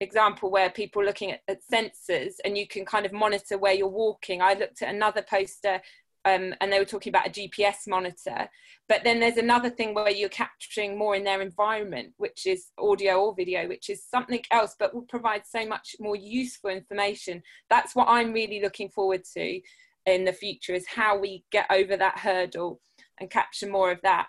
[0.00, 3.88] example where people looking at, at sensors and you can kind of monitor where you're
[3.88, 4.40] walking.
[4.40, 5.80] I looked at another poster
[6.24, 8.48] um, and they were talking about a GPS monitor.
[8.88, 13.20] But then there's another thing where you're capturing more in their environment, which is audio
[13.20, 17.42] or video, which is something else, but will provide so much more useful information.
[17.70, 19.60] That's what I'm really looking forward to
[20.06, 22.80] in the future is how we get over that hurdle
[23.18, 24.28] and capture more of that.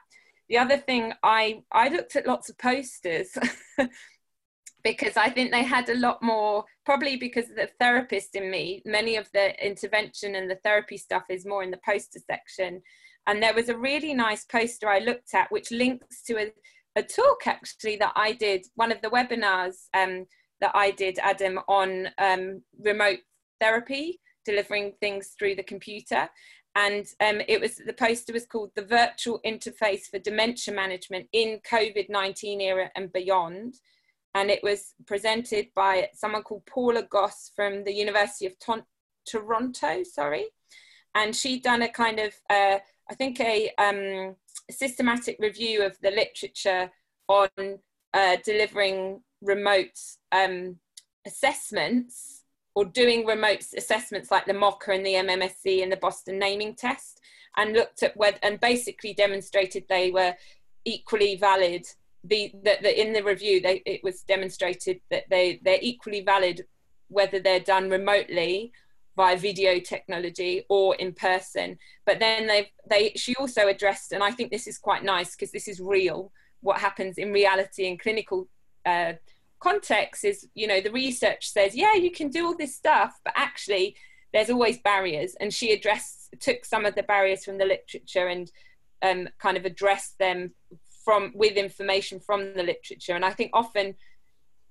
[0.50, 3.38] The other thing I I looked at lots of posters
[4.84, 9.16] because I think they had a lot more, probably because the therapist in me, many
[9.16, 12.82] of the intervention and the therapy stuff is more in the poster section.
[13.28, 16.52] And there was a really nice poster I looked at, which links to a,
[16.96, 20.26] a talk actually that I did, one of the webinars um,
[20.62, 23.20] that I did, Adam, on um, remote
[23.60, 26.30] therapy, delivering things through the computer.
[26.76, 31.60] And um, it was the poster was called the virtual interface for dementia management in
[31.70, 33.76] COVID-19 era and beyond.
[34.36, 38.86] And it was presented by someone called Paula Goss from the University of Ton-
[39.26, 40.46] Toronto, sorry,
[41.16, 42.78] and she'd done a kind of, uh,
[43.10, 44.36] I think, a um,
[44.70, 46.92] systematic review of the literature
[47.28, 47.50] on
[48.14, 50.00] uh, delivering remote
[50.32, 50.78] um,
[51.26, 52.39] assessments
[52.80, 57.20] or doing remote assessments like the MOCA and the MMSE and the Boston naming test,
[57.58, 60.34] and looked at whether and basically demonstrated they were
[60.86, 61.86] equally valid.
[62.24, 66.66] The, that in the review they, it was demonstrated that they they're equally valid
[67.10, 68.72] whether they're done remotely
[69.18, 71.78] via video technology or in person.
[72.06, 75.52] But then they they she also addressed and i think this is quite nice because
[75.52, 78.48] this is real what happens in reality in clinical
[78.86, 79.14] uh,
[79.60, 83.34] context is you know the research says yeah you can do all this stuff but
[83.36, 83.96] actually
[84.34, 85.36] there's always barriers.
[85.40, 88.52] And she addressed took some of the barriers from the literature and
[89.02, 90.52] um, kind of addressed them
[91.04, 93.16] from with information from the literature.
[93.16, 93.96] And i think often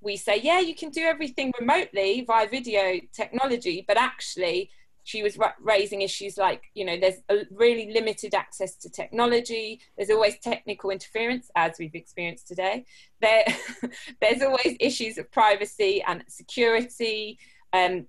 [0.00, 4.70] we say yeah you can do everything remotely via video technology but actually
[5.08, 9.80] she was raising issues like you know there's a really limited access to technology.
[9.96, 12.84] There's always technical interference as we've experienced today.
[13.22, 13.44] There
[14.20, 17.38] there's always issues of privacy and security
[17.72, 18.06] um,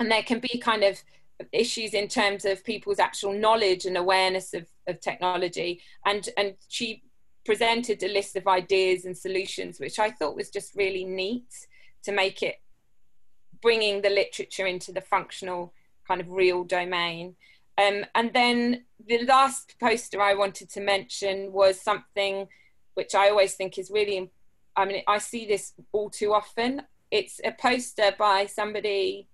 [0.00, 1.00] and there can be kind of
[1.52, 5.80] issues in terms of people's actual knowledge and awareness of, of technology.
[6.04, 7.04] And and she
[7.44, 11.46] presented a list of ideas and solutions, which I thought was just really neat
[12.02, 12.56] to make it
[13.60, 15.72] bringing the literature into the functional
[16.12, 17.34] kind of real domain.
[17.78, 22.48] Um, and then the last poster I wanted to mention was something
[22.94, 24.30] which I always think is really,
[24.76, 26.82] I mean, I see this all too often.
[27.10, 29.28] It's a poster by somebody.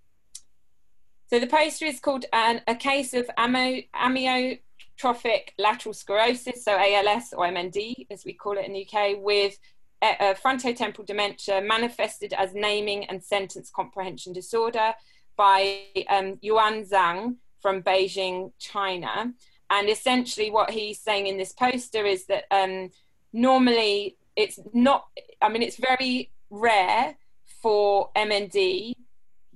[1.28, 4.60] So the poster is called an, A Case of Amio, Amio
[4.96, 9.58] Trophic lateral sclerosis, so ALS or MND as we call it in the UK, with
[10.00, 14.94] a, frontotemporal dementia manifested as naming and sentence comprehension disorder
[15.38, 19.32] by um, Yuan Zhang from Beijing, China.
[19.70, 22.90] And essentially, what he's saying in this poster is that um,
[23.32, 25.06] normally it's not,
[25.40, 27.16] I mean, it's very rare
[27.62, 28.94] for MND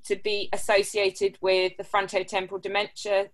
[0.05, 3.29] to be associated with the frontotemporal dementia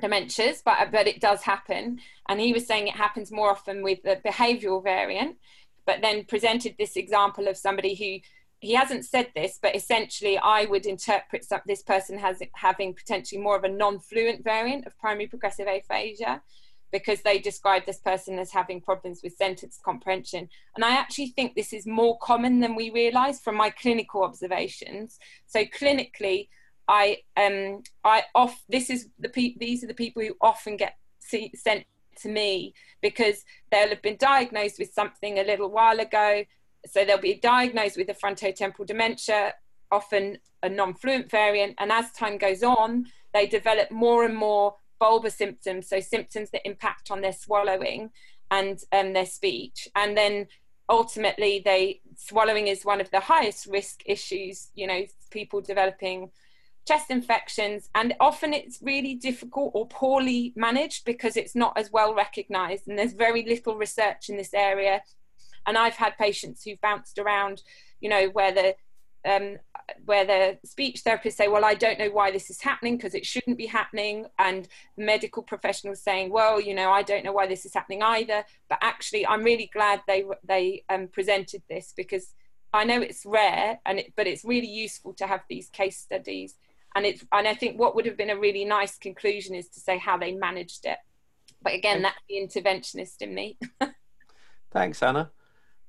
[0.00, 2.00] dementias, but but it does happen.
[2.28, 5.36] And he was saying it happens more often with the behavioural variant,
[5.86, 8.20] but then presented this example of somebody who
[8.60, 13.40] he hasn't said this, but essentially I would interpret some, this person has having potentially
[13.40, 16.42] more of a non-fluent variant of primary progressive aphasia
[16.90, 20.48] because they describe this person as having problems with sentence comprehension.
[20.74, 25.18] And I actually think this is more common than we realize from my clinical observations.
[25.46, 26.48] So clinically,
[26.88, 30.94] I um I off this is the pe- these are the people who often get
[31.20, 31.84] see, sent
[32.22, 36.44] to me because they'll have been diagnosed with something a little while ago.
[36.90, 39.54] So they'll be diagnosed with a frontotemporal dementia,
[39.90, 45.32] often a non-fluent variant, and as time goes on, they develop more and more bulbar
[45.32, 48.10] symptoms, so symptoms that impact on their swallowing
[48.50, 50.46] and um, their speech, and then
[50.88, 54.68] ultimately they swallowing is one of the highest risk issues.
[54.74, 56.30] You know, people developing
[56.86, 62.14] chest infections and often it's really difficult or poorly managed because it's not as well
[62.14, 65.02] recognized and there's very little research in this area
[65.66, 67.62] and i've had patients who've bounced around
[68.00, 68.74] you know where the
[69.28, 69.56] um,
[70.04, 73.26] where the speech therapists say, "Well, I don't know why this is happening because it
[73.26, 77.66] shouldn't be happening," and medical professionals saying, "Well, you know, I don't know why this
[77.66, 82.32] is happening either." But actually, I'm really glad they they um, presented this because
[82.72, 86.54] I know it's rare, and it, but it's really useful to have these case studies
[86.94, 89.80] and it's and I think what would have been a really nice conclusion is to
[89.80, 90.98] say how they managed it.
[91.62, 93.58] But again, that's the interventionist in me.
[94.70, 95.30] Thanks, Anna.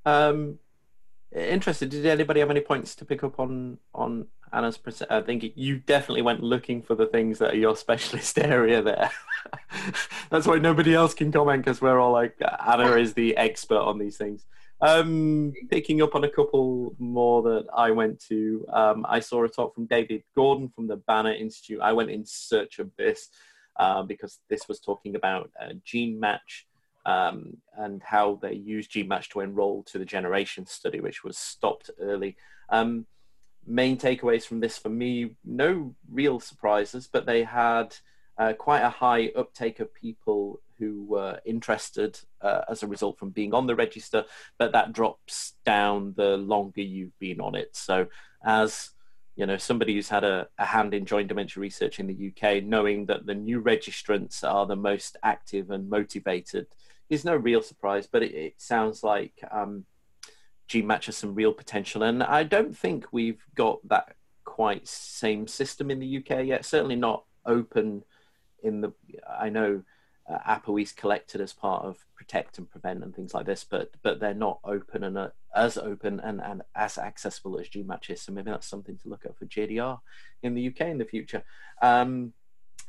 [0.10, 0.60] Um,
[1.36, 1.90] interested.
[1.90, 4.78] Did anybody have any points to pick up on on Anna's?
[4.78, 5.12] Present?
[5.12, 9.12] I think you definitely went looking for the things that are your specialist area there.
[10.30, 12.38] That's why nobody else can comment because we're all like
[12.68, 14.46] Anna is the expert on these things.
[14.82, 19.50] Um, picking up on a couple more that I went to, um, I saw a
[19.50, 21.82] talk from David Gordon from the Banner Institute.
[21.82, 23.28] I went in search of this
[23.78, 26.64] uh, because this was talking about uh, GeneMatch
[27.10, 31.90] um, and how they used GeneMatch to enroll to the generation study, which was stopped
[32.00, 32.38] early.
[32.70, 33.08] Um,
[33.66, 37.96] main takeaways from this for me, no real surprises, but they had
[38.38, 43.32] uh, quite a high uptake of people who were interested uh, as a result from
[43.32, 44.24] being on the register,
[44.60, 47.76] but that drops down the longer you've been on it.
[47.76, 48.08] So
[48.46, 48.92] as
[49.36, 52.62] you know, somebody who's had a, a, hand in Join Dementia Research in the UK,
[52.62, 56.68] knowing that the new registrants are the most active and motivated
[57.10, 59.86] is no real surprise, but it, it sounds like um,
[60.70, 62.04] GeneMatch has some real potential.
[62.04, 66.96] And I don't think we've got that quite same system in the UK yet, certainly
[66.96, 68.04] not open
[68.64, 68.94] in the,
[69.28, 69.84] I know
[70.30, 74.20] uh, ApoE's collected as part of Protect and Prevent and things like this, but but
[74.20, 78.22] they're not open and uh, as open and, and as accessible as GeneMatch is.
[78.22, 80.00] So maybe that's something to look at for JDR
[80.44, 81.44] in the UK in the future.
[81.82, 82.34] Um,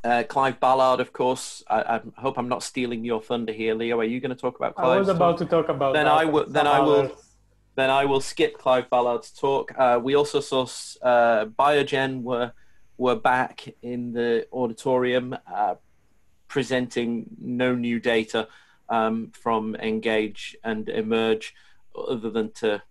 [0.05, 1.63] uh, Clive Ballard, of course.
[1.69, 4.01] I, I, hope I'm not stealing your thunder here, Leo.
[4.01, 4.89] Are you going to talk about Clive?
[4.89, 5.93] I was about to talk about.
[5.95, 6.47] Then I will.
[6.47, 7.17] Then I will.
[7.77, 9.73] Then I will skip Clive Ballard's talk.
[9.79, 10.63] Uh, we also saw
[11.03, 12.53] uh, Biogen were
[12.97, 15.75] were back in the auditorium uh,
[16.49, 18.49] presenting no new data
[18.91, 21.55] um, from Engage and Emerge,
[21.97, 22.83] other than to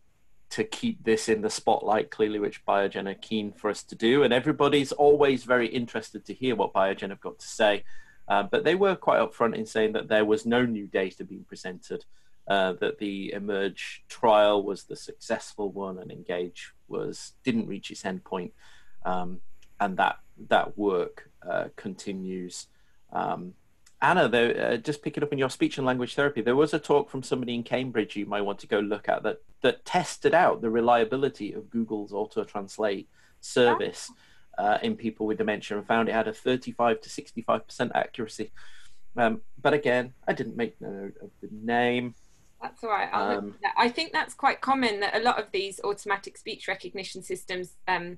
[0.51, 4.23] to keep this in the spotlight clearly which biogen are keen for us to do.
[4.23, 7.83] And everybody's always very interested to hear what biogen have got to say.
[8.27, 11.43] Uh, but they were quite upfront in saying that there was no new data being
[11.43, 12.05] presented
[12.47, 18.03] uh, that the emerge trial was the successful one and engage was didn't reach its
[18.03, 18.51] endpoint.
[19.05, 19.41] Um,
[19.79, 20.17] and that
[20.49, 22.67] that work uh, continues.
[23.13, 23.53] Um,
[24.01, 26.41] Anna, though, uh, just picking up in your speech and language therapy.
[26.41, 29.23] There was a talk from somebody in Cambridge you might want to go look at
[29.23, 33.09] that that tested out the reliability of Google's auto translate
[33.41, 34.09] service
[34.57, 38.51] uh, in people with dementia and found it had a 35 to 65 percent accuracy.
[39.17, 42.15] Um, but again, I didn't make note of the name.
[42.61, 43.09] That's all right.
[43.11, 47.75] Um, I think that's quite common that a lot of these automatic speech recognition systems
[47.87, 48.17] um,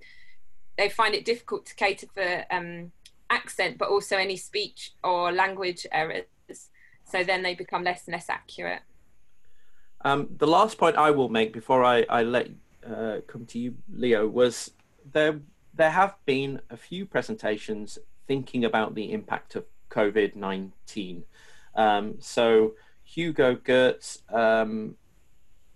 [0.78, 2.92] they find it difficult to cater for um,
[3.32, 6.26] accent, but also any speech or language errors.
[7.12, 8.84] So then they become less and less accurate.
[10.04, 12.48] Um, the last point I will make before I, I let
[12.86, 14.72] uh, come to you, Leo, was
[15.14, 15.40] there
[15.74, 21.24] there have been a few presentations thinking about the impact of COVID nineteen.
[21.76, 22.74] Um, so
[23.04, 24.96] Hugo Geerts um,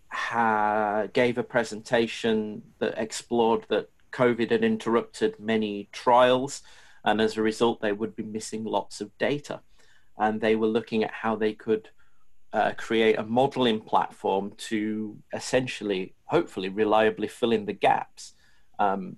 [0.10, 6.62] ha- gave a presentation that explored that COVID had interrupted many trials
[7.06, 9.62] and as a result, they would be missing lots of data.
[10.18, 11.90] And they were looking at how they could
[12.52, 18.34] uh, create a modeling platform to essentially, hopefully, reliably fill in the gaps.
[18.80, 19.18] Um,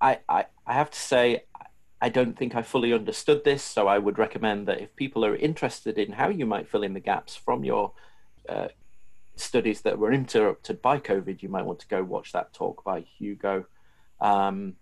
[0.00, 1.44] I, I, I have to say,
[2.00, 5.36] I don't think I fully understood this, so I would recommend that if people are
[5.36, 7.92] interested in how you might fill in the gaps from your
[8.48, 8.68] uh,
[9.36, 13.00] studies that were interrupted by COVID, you might want to go watch that talk by
[13.00, 13.66] Hugo.
[14.20, 14.76] Um,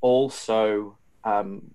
[0.00, 1.70] also, um,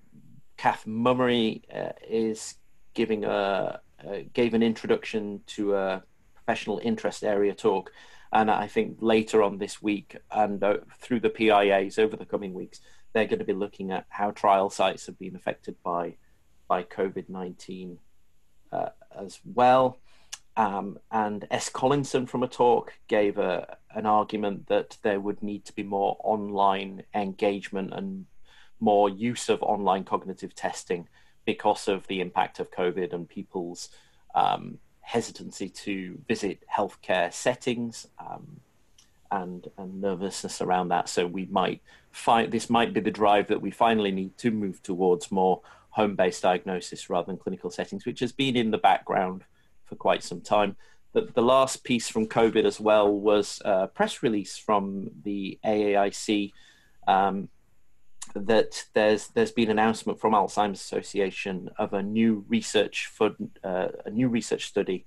[0.57, 2.55] Cath Mummery uh, is
[2.93, 6.03] giving a uh, gave an introduction to a
[6.35, 7.91] professional interest area talk,
[8.31, 12.53] and I think later on this week and uh, through the PIAs over the coming
[12.53, 12.79] weeks,
[13.13, 16.15] they're going to be looking at how trial sites have been affected by
[16.67, 17.99] by COVID nineteen
[18.71, 19.99] uh, as well.
[20.57, 21.69] Um, and S.
[21.69, 26.17] Collinson from a talk gave a, an argument that there would need to be more
[26.23, 28.25] online engagement and
[28.79, 31.07] more use of online cognitive testing
[31.45, 33.89] because of the impact of COVID and people's
[34.35, 38.59] um, hesitancy to visit healthcare settings um,
[39.31, 41.07] and, and nervousness around that.
[41.09, 44.83] So we might find this might be the drive that we finally need to move
[44.83, 45.61] towards more
[45.91, 49.43] home-based diagnosis rather than clinical settings, which has been in the background
[49.85, 50.75] for quite some time.
[51.13, 56.51] The, the last piece from COVID as well was a press release from the AAIC
[57.07, 57.49] um,
[58.33, 63.87] that there's there's been an announcement from Alzheimer's Association of a new research for uh,
[64.05, 65.05] a new research study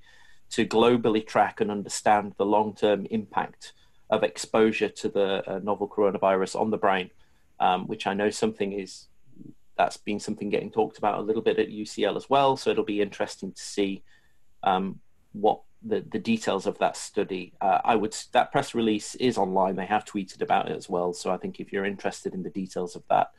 [0.50, 3.72] to globally track and understand the long-term impact
[4.10, 7.10] of exposure to the uh, novel coronavirus on the brain,
[7.60, 9.06] um, which I know something is
[9.76, 12.56] that's been something getting talked about a little bit at UCL as well.
[12.56, 14.02] So it'll be interesting to see
[14.62, 15.00] um,
[15.32, 17.52] what the, the details of that study.
[17.60, 19.76] Uh, I would that press release is online.
[19.76, 21.12] They have tweeted about it as well.
[21.12, 23.30] So I think if you're interested in the details of that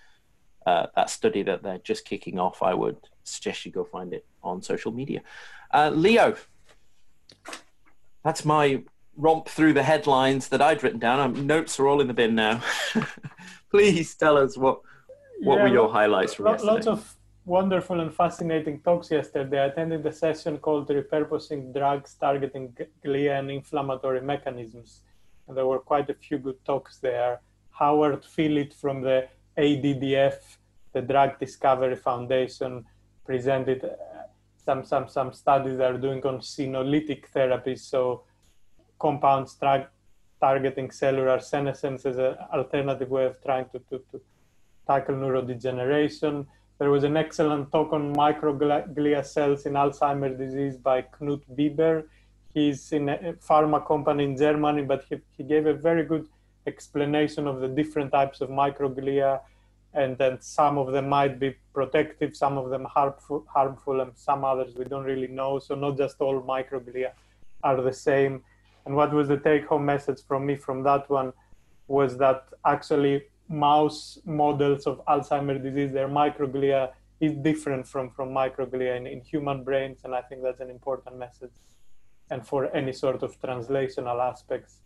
[0.65, 4.25] uh, that study that they're just kicking off, I would suggest you go find it
[4.43, 5.21] on social media.
[5.73, 6.35] Uh, Leo,
[8.23, 8.83] that's my
[9.17, 11.19] romp through the headlines that I'd written down.
[11.19, 12.61] Um, notes are all in the bin now.
[13.71, 14.81] Please tell us what
[15.41, 16.71] what yeah, were your highlights from yesterday?
[16.73, 17.15] Lots of
[17.51, 19.59] wonderful and fascinating talks yesterday.
[19.59, 22.73] I attended a session called Repurposing Drugs Targeting
[23.03, 25.01] Glia and Inflammatory Mechanisms.
[25.45, 27.41] And there were quite a few good talks there.
[27.71, 29.27] Howard Fillit from the
[29.57, 30.37] ADDF,
[30.93, 32.85] the Drug Discovery Foundation,
[33.25, 33.89] presented uh,
[34.55, 37.79] some, some, some studies they are doing on senolytic therapies.
[37.79, 38.23] So
[38.97, 39.89] compounds tra-
[40.39, 44.21] targeting cellular senescence as an alternative way of trying to, to, to
[44.87, 46.47] tackle neurodegeneration.
[46.81, 52.05] There was an excellent talk on microglia cells in Alzheimer's disease by Knut Biber.
[52.55, 56.27] He's in a pharma company in Germany, but he, he gave a very good
[56.65, 59.41] explanation of the different types of microglia
[59.93, 64.43] and then some of them might be protective, some of them harmful, harmful, and some
[64.43, 65.59] others we don't really know.
[65.59, 67.11] So not just all microglia
[67.61, 68.41] are the same.
[68.87, 71.31] And what was the take-home message from me from that one
[71.87, 78.97] was that actually mouse models of Alzheimer's disease, their microglia is different from, from microglia
[78.97, 79.99] in, in human brains.
[80.03, 81.51] And I think that's an important message.
[82.31, 84.77] And for any sort of translational aspects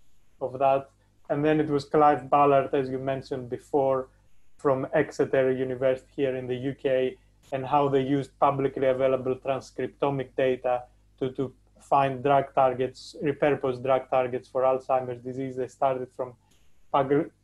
[0.41, 0.89] of that.
[1.29, 4.09] And then it was Clive Ballard, as you mentioned before,
[4.57, 7.17] from Exeter University here in the UK,
[7.51, 10.83] and how they used publicly available transcriptomic data
[11.19, 15.55] to, to find drug targets, repurpose drug targets for Alzheimer's disease.
[15.55, 16.33] They started from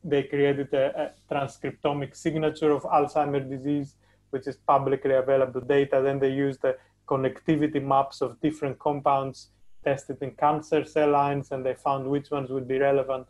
[0.04, 3.96] they created a, a, transcriptomic signature of Alzheimer's disease,
[4.30, 6.02] which is publicly available data.
[6.02, 6.78] Then they used the
[7.08, 9.50] connectivity maps of different compounds
[9.84, 13.28] tested in cancer cell lines, and they found which ones would be relevant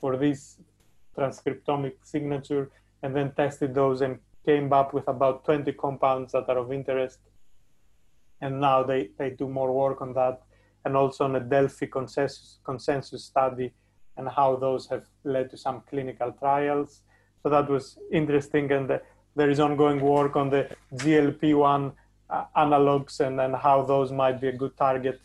[0.00, 0.56] for this
[1.16, 2.70] transcriptomic signature,
[3.02, 7.18] and then tested those and came up with about 20 compounds that are of interest.
[8.40, 10.42] And now they, they do more work on that,
[10.84, 13.72] and also on a Delphi consensus, consensus study
[14.16, 17.02] and how those have led to some clinical trials.
[17.42, 18.70] So that was interesting.
[18.72, 19.02] And the,
[19.34, 21.92] there is ongoing work on the GLP-1
[22.30, 25.20] uh, analogs and, and how those might be a good target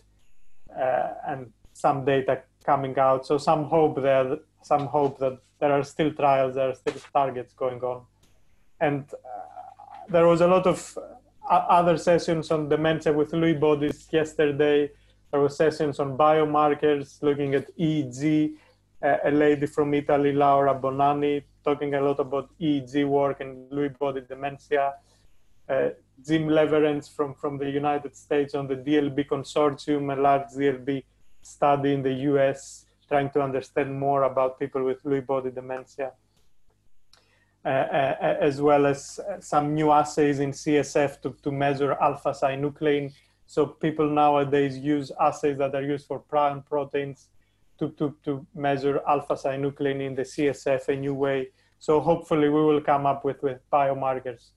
[0.77, 3.25] uh, and some data coming out.
[3.25, 7.53] So some hope there, some hope that there are still trials, there are still targets
[7.53, 8.03] going on.
[8.79, 10.97] And uh, there was a lot of
[11.49, 14.89] uh, other sessions on dementia with Lewy bodies yesterday.
[15.31, 18.55] There were sessions on biomarkers looking at EEG
[19.01, 24.21] a lady from Italy, Laura Bonanni, talking a lot about EEG work and Lewy body
[24.27, 24.93] dementia.
[25.69, 25.89] Uh,
[26.25, 31.03] Jim Leverenz from, from the United States on the DLB consortium, a large DLB
[31.41, 36.11] study in the US, trying to understand more about people with Lewy body dementia.
[37.65, 43.13] Uh, uh, as well as some new assays in CSF to, to measure alpha synuclein.
[43.45, 47.27] So people nowadays use assays that are used for prion proteins
[47.79, 51.49] to, to, to measure alpha synuclein in the CSF a new way.
[51.79, 54.51] So hopefully we will come up with, with biomarkers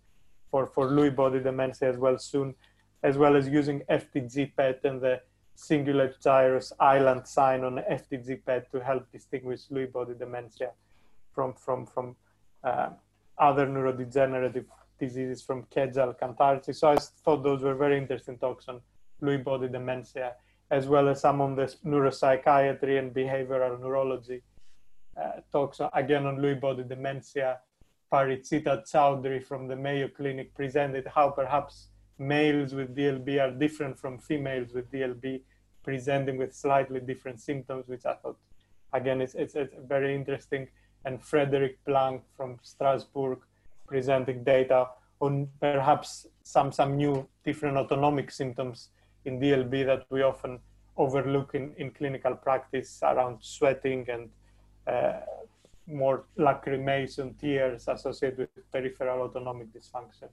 [0.51, 2.55] for, for Lewy body dementia as well soon,
[3.03, 5.21] as well as using FDG PET and the
[5.57, 10.71] cingulate gyrus island sign on FDG PET to help distinguish Lewy body dementia
[11.33, 12.17] from, from, from
[12.65, 12.91] uh,
[13.39, 14.65] other neurodegenerative
[14.99, 16.75] diseases from Kejal, Kantarci.
[16.75, 18.81] So I thought those were very interesting talks on
[19.23, 20.33] Lewy body dementia
[20.71, 24.43] as well as some on the neuropsychiatry and behavioral neurology
[25.21, 27.59] uh, talks again on Lewy body dementia.
[28.13, 34.19] Parichita Choudhury from the Mayo Clinic presented how perhaps males with DLB are different from
[34.19, 35.43] females with DLB,
[35.83, 38.37] presenting with slightly different symptoms, which I thought,
[38.93, 40.69] again, it's, it's, it's very interesting.
[41.05, 43.39] And Frederick Blanc from Strasbourg
[43.87, 44.89] presenting data
[45.21, 48.89] on perhaps some, some new different autonomic symptoms
[49.25, 50.59] in DLB that we often
[50.97, 54.29] overlook in, in clinical practice around sweating and
[54.87, 55.21] uh,
[55.87, 60.29] more lacrimation, tears associated with peripheral autonomic dysfunction.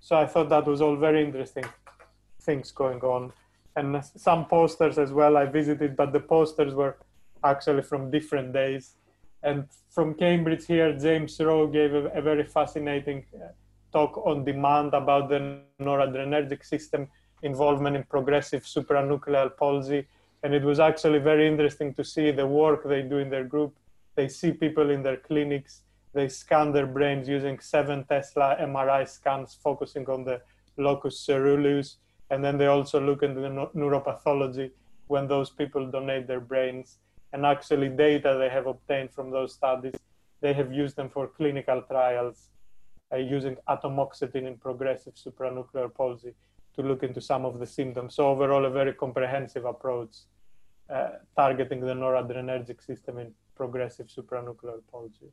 [0.00, 1.64] So I thought that was all very interesting
[2.40, 3.32] things going on.
[3.76, 6.96] And some posters as well I visited, but the posters were
[7.44, 8.96] actually from different days.
[9.42, 13.48] And from Cambridge here, James Rowe gave a, a very fascinating uh,
[13.92, 17.08] talk on demand about the noradrenergic system
[17.42, 20.06] involvement in progressive supranuclear palsy.
[20.42, 23.74] And it was actually very interesting to see the work they do in their group.
[24.14, 25.82] They see people in their clinics,
[26.12, 30.40] they scan their brains using seven Tesla MRI scans focusing on the
[30.76, 31.96] locus ceruleus.
[32.30, 34.70] And then they also look into the neuropathology
[35.06, 36.98] when those people donate their brains.
[37.32, 39.94] And actually, data they have obtained from those studies,
[40.40, 42.48] they have used them for clinical trials
[43.12, 46.34] uh, using atomoxetine in progressive supranuclear palsy
[46.74, 48.14] to look into some of the symptoms.
[48.14, 50.16] So overall, a very comprehensive approach
[50.88, 55.32] uh, targeting the noradrenergic system in progressive supranuclear palsy.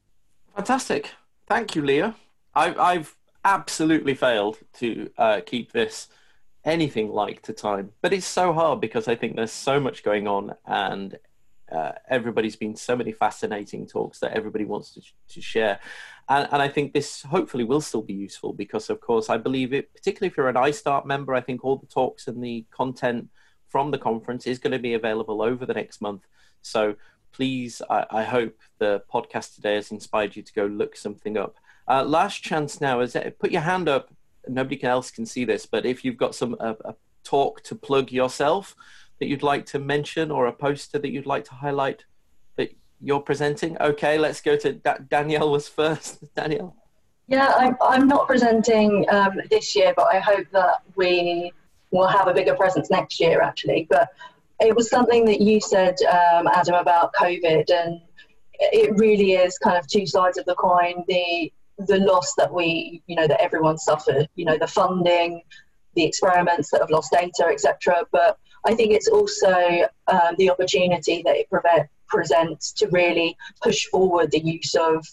[0.55, 1.11] Fantastic.
[1.47, 2.13] Thank you, Leo.
[2.53, 3.15] I, have
[3.45, 6.09] absolutely failed to uh, keep this
[6.65, 10.27] anything like to time, but it's so hard because I think there's so much going
[10.27, 11.17] on and
[11.72, 15.80] uh, everybody's been so many fascinating talks that everybody wants to, to share.
[16.30, 19.74] And, and, I think this hopefully will still be useful because, of course, I believe
[19.74, 23.30] it, particularly if you're an ISTAART member, I think all the talks and the content
[23.68, 26.26] from the conference is going to be available over the next month.
[26.61, 26.95] So
[27.34, 31.55] please, I, I hope the podcast today has inspired you to go look something up.
[31.88, 34.13] Uh, last chance now is that, put your hand up.
[34.47, 38.11] Nobody else can see this, but if you've got some a, a talk to plug
[38.11, 38.76] yourself
[39.20, 42.05] that you'd like to mention or a poster that you'd like to highlight
[42.57, 43.78] that you're presenting?
[43.80, 46.24] Okay, let's go to da- Danielle was first.
[46.36, 46.76] Danielle.
[47.28, 51.51] Yeah, I'm, I'm not presenting um, this year, but I hope that we
[51.91, 53.86] will have a bigger presence next year, actually.
[53.89, 54.09] But
[54.59, 58.01] it was something that you said, um, Adam, about COVID, and
[58.59, 61.03] it really is kind of two sides of the coin.
[61.07, 65.43] The the loss that we, you know, that everyone suffered, you know, the funding,
[65.93, 68.03] the experiments that have lost data, etc.
[68.11, 71.62] But I think it's also um, the opportunity that it pre-
[72.08, 75.05] presents to really push forward the use of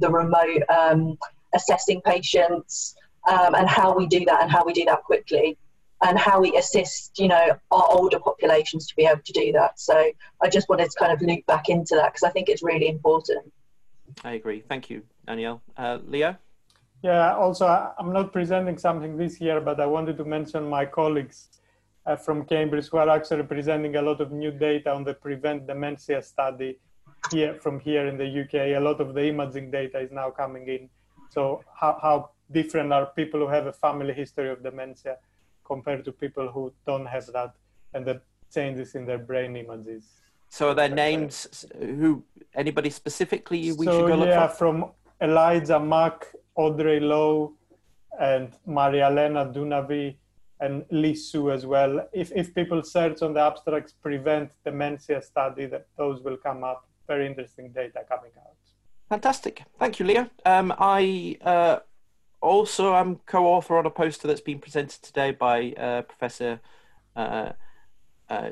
[0.00, 1.18] the remote um,
[1.54, 2.94] assessing patients
[3.28, 5.56] um, and how we do that and how we do that quickly
[6.02, 9.80] and how we assist, you know, our older populations to be able to do that.
[9.80, 10.10] So
[10.42, 12.88] I just wanted to kind of loop back into that because I think it's really
[12.88, 13.50] important.
[14.22, 14.60] I agree.
[14.60, 15.62] Thank you, Danielle.
[15.76, 16.36] Uh, Leo?
[17.02, 17.66] Yeah, also,
[17.98, 21.48] I'm not presenting something this year, but I wanted to mention my colleagues
[22.06, 25.66] uh, from Cambridge who are actually presenting a lot of new data on the Prevent
[25.66, 26.78] Dementia study
[27.30, 28.76] here from here in the UK.
[28.76, 30.88] A lot of the imaging data is now coming in.
[31.30, 35.16] So how, how different are people who have a family history of dementia
[35.64, 37.54] compared to people who don't have that
[37.94, 38.20] and the
[38.52, 40.04] changes in their brain images.
[40.50, 42.22] So are there names who
[42.54, 44.56] anybody specifically we so, should go look yeah, for?
[44.56, 44.90] from
[45.20, 47.54] Elijah Mak, Audrey Low,
[48.20, 50.16] and Maria Elena Dounavi
[50.60, 52.08] and Li Su as well.
[52.12, 56.88] If, if people search on the abstracts prevent dementia study, that those will come up.
[57.06, 58.56] Very interesting data coming out.
[59.08, 59.62] Fantastic.
[59.78, 60.30] Thank you, Leo.
[60.46, 61.78] Um, I uh,
[62.40, 66.60] also am co-author on a poster that's been presented today by uh, Professor
[67.14, 67.52] uh,
[68.30, 68.50] uh,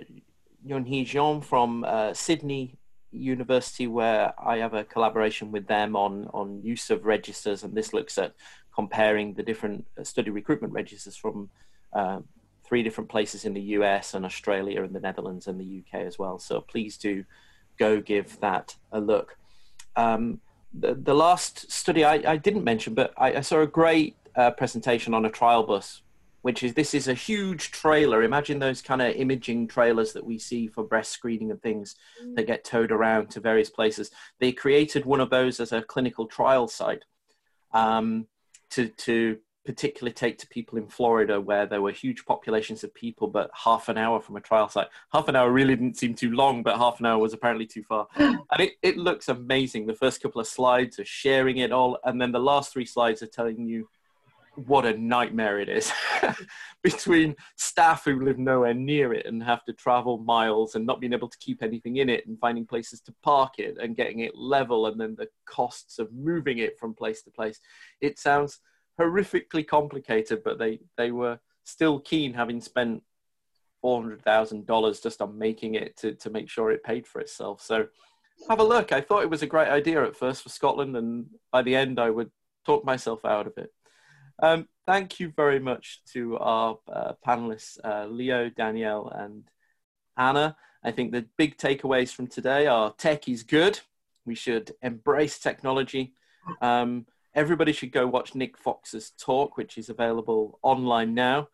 [0.66, 2.78] Yunhee Jeon from uh, Sydney
[3.10, 7.92] University, where I have a collaboration with them on, on use of registers, and this
[7.92, 8.34] looks at
[8.74, 11.50] comparing the different study recruitment registers from
[11.92, 12.24] um,
[12.64, 16.18] three different places in the US and Australia and the Netherlands and the UK as
[16.18, 16.38] well.
[16.38, 17.24] So please do
[17.78, 19.36] go give that a look.
[19.96, 20.40] Um,
[20.72, 24.50] the, the last study I, I didn't mention, but I, I saw a great uh,
[24.52, 26.02] presentation on a trial bus,
[26.40, 28.22] which is this is a huge trailer.
[28.22, 32.34] Imagine those kind of imaging trailers that we see for breast screening and things mm.
[32.36, 34.10] that get towed around to various places.
[34.38, 37.04] They created one of those as a clinical trial site
[37.72, 38.26] um,
[38.70, 43.28] to to particularly take to people in Florida where there were huge populations of people,
[43.28, 44.88] but half an hour from a trial site.
[45.12, 47.82] Half an hour really didn't seem too long, but half an hour was apparently too
[47.84, 48.08] far.
[48.16, 49.86] and it, it looks amazing.
[49.86, 53.22] The first couple of slides are sharing it all, and then the last three slides
[53.22, 53.88] are telling you
[54.54, 55.90] what a nightmare it is
[56.82, 61.14] between staff who live nowhere near it and have to travel miles and not being
[61.14, 64.36] able to keep anything in it and finding places to park it and getting it
[64.36, 67.60] level and then the costs of moving it from place to place.
[68.02, 68.60] It sounds
[69.00, 73.02] horrifically complicated, but they they were still keen, having spent
[73.80, 77.20] four hundred thousand dollars just on making it to to make sure it paid for
[77.20, 77.62] itself.
[77.62, 77.86] So
[78.48, 78.92] have a look.
[78.92, 81.98] I thought it was a great idea at first for Scotland, and by the end,
[81.98, 82.30] I would
[82.64, 83.72] talk myself out of it.
[84.42, 89.44] Um, thank you very much to our uh, panelists, uh, Leo, Danielle, and
[90.16, 90.56] Anna.
[90.82, 93.80] I think the big takeaways from today are tech is good.
[94.24, 96.14] We should embrace technology.
[96.60, 101.48] Um, everybody should go watch Nick Fox's talk, which is available online now.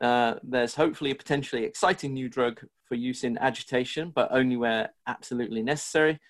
[0.00, 4.90] Uh, there's hopefully a potentially exciting new drug for use in agitation, but only where
[5.06, 6.20] absolutely necessary.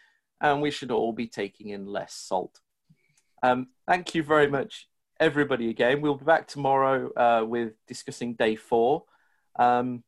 [0.40, 2.61] And we should all be taking in less salt.
[3.42, 4.88] Um, thank you very much,
[5.20, 6.01] everybody, again.
[6.01, 9.05] We'll be back tomorrow uh, with discussing day four.
[9.59, 10.05] Um,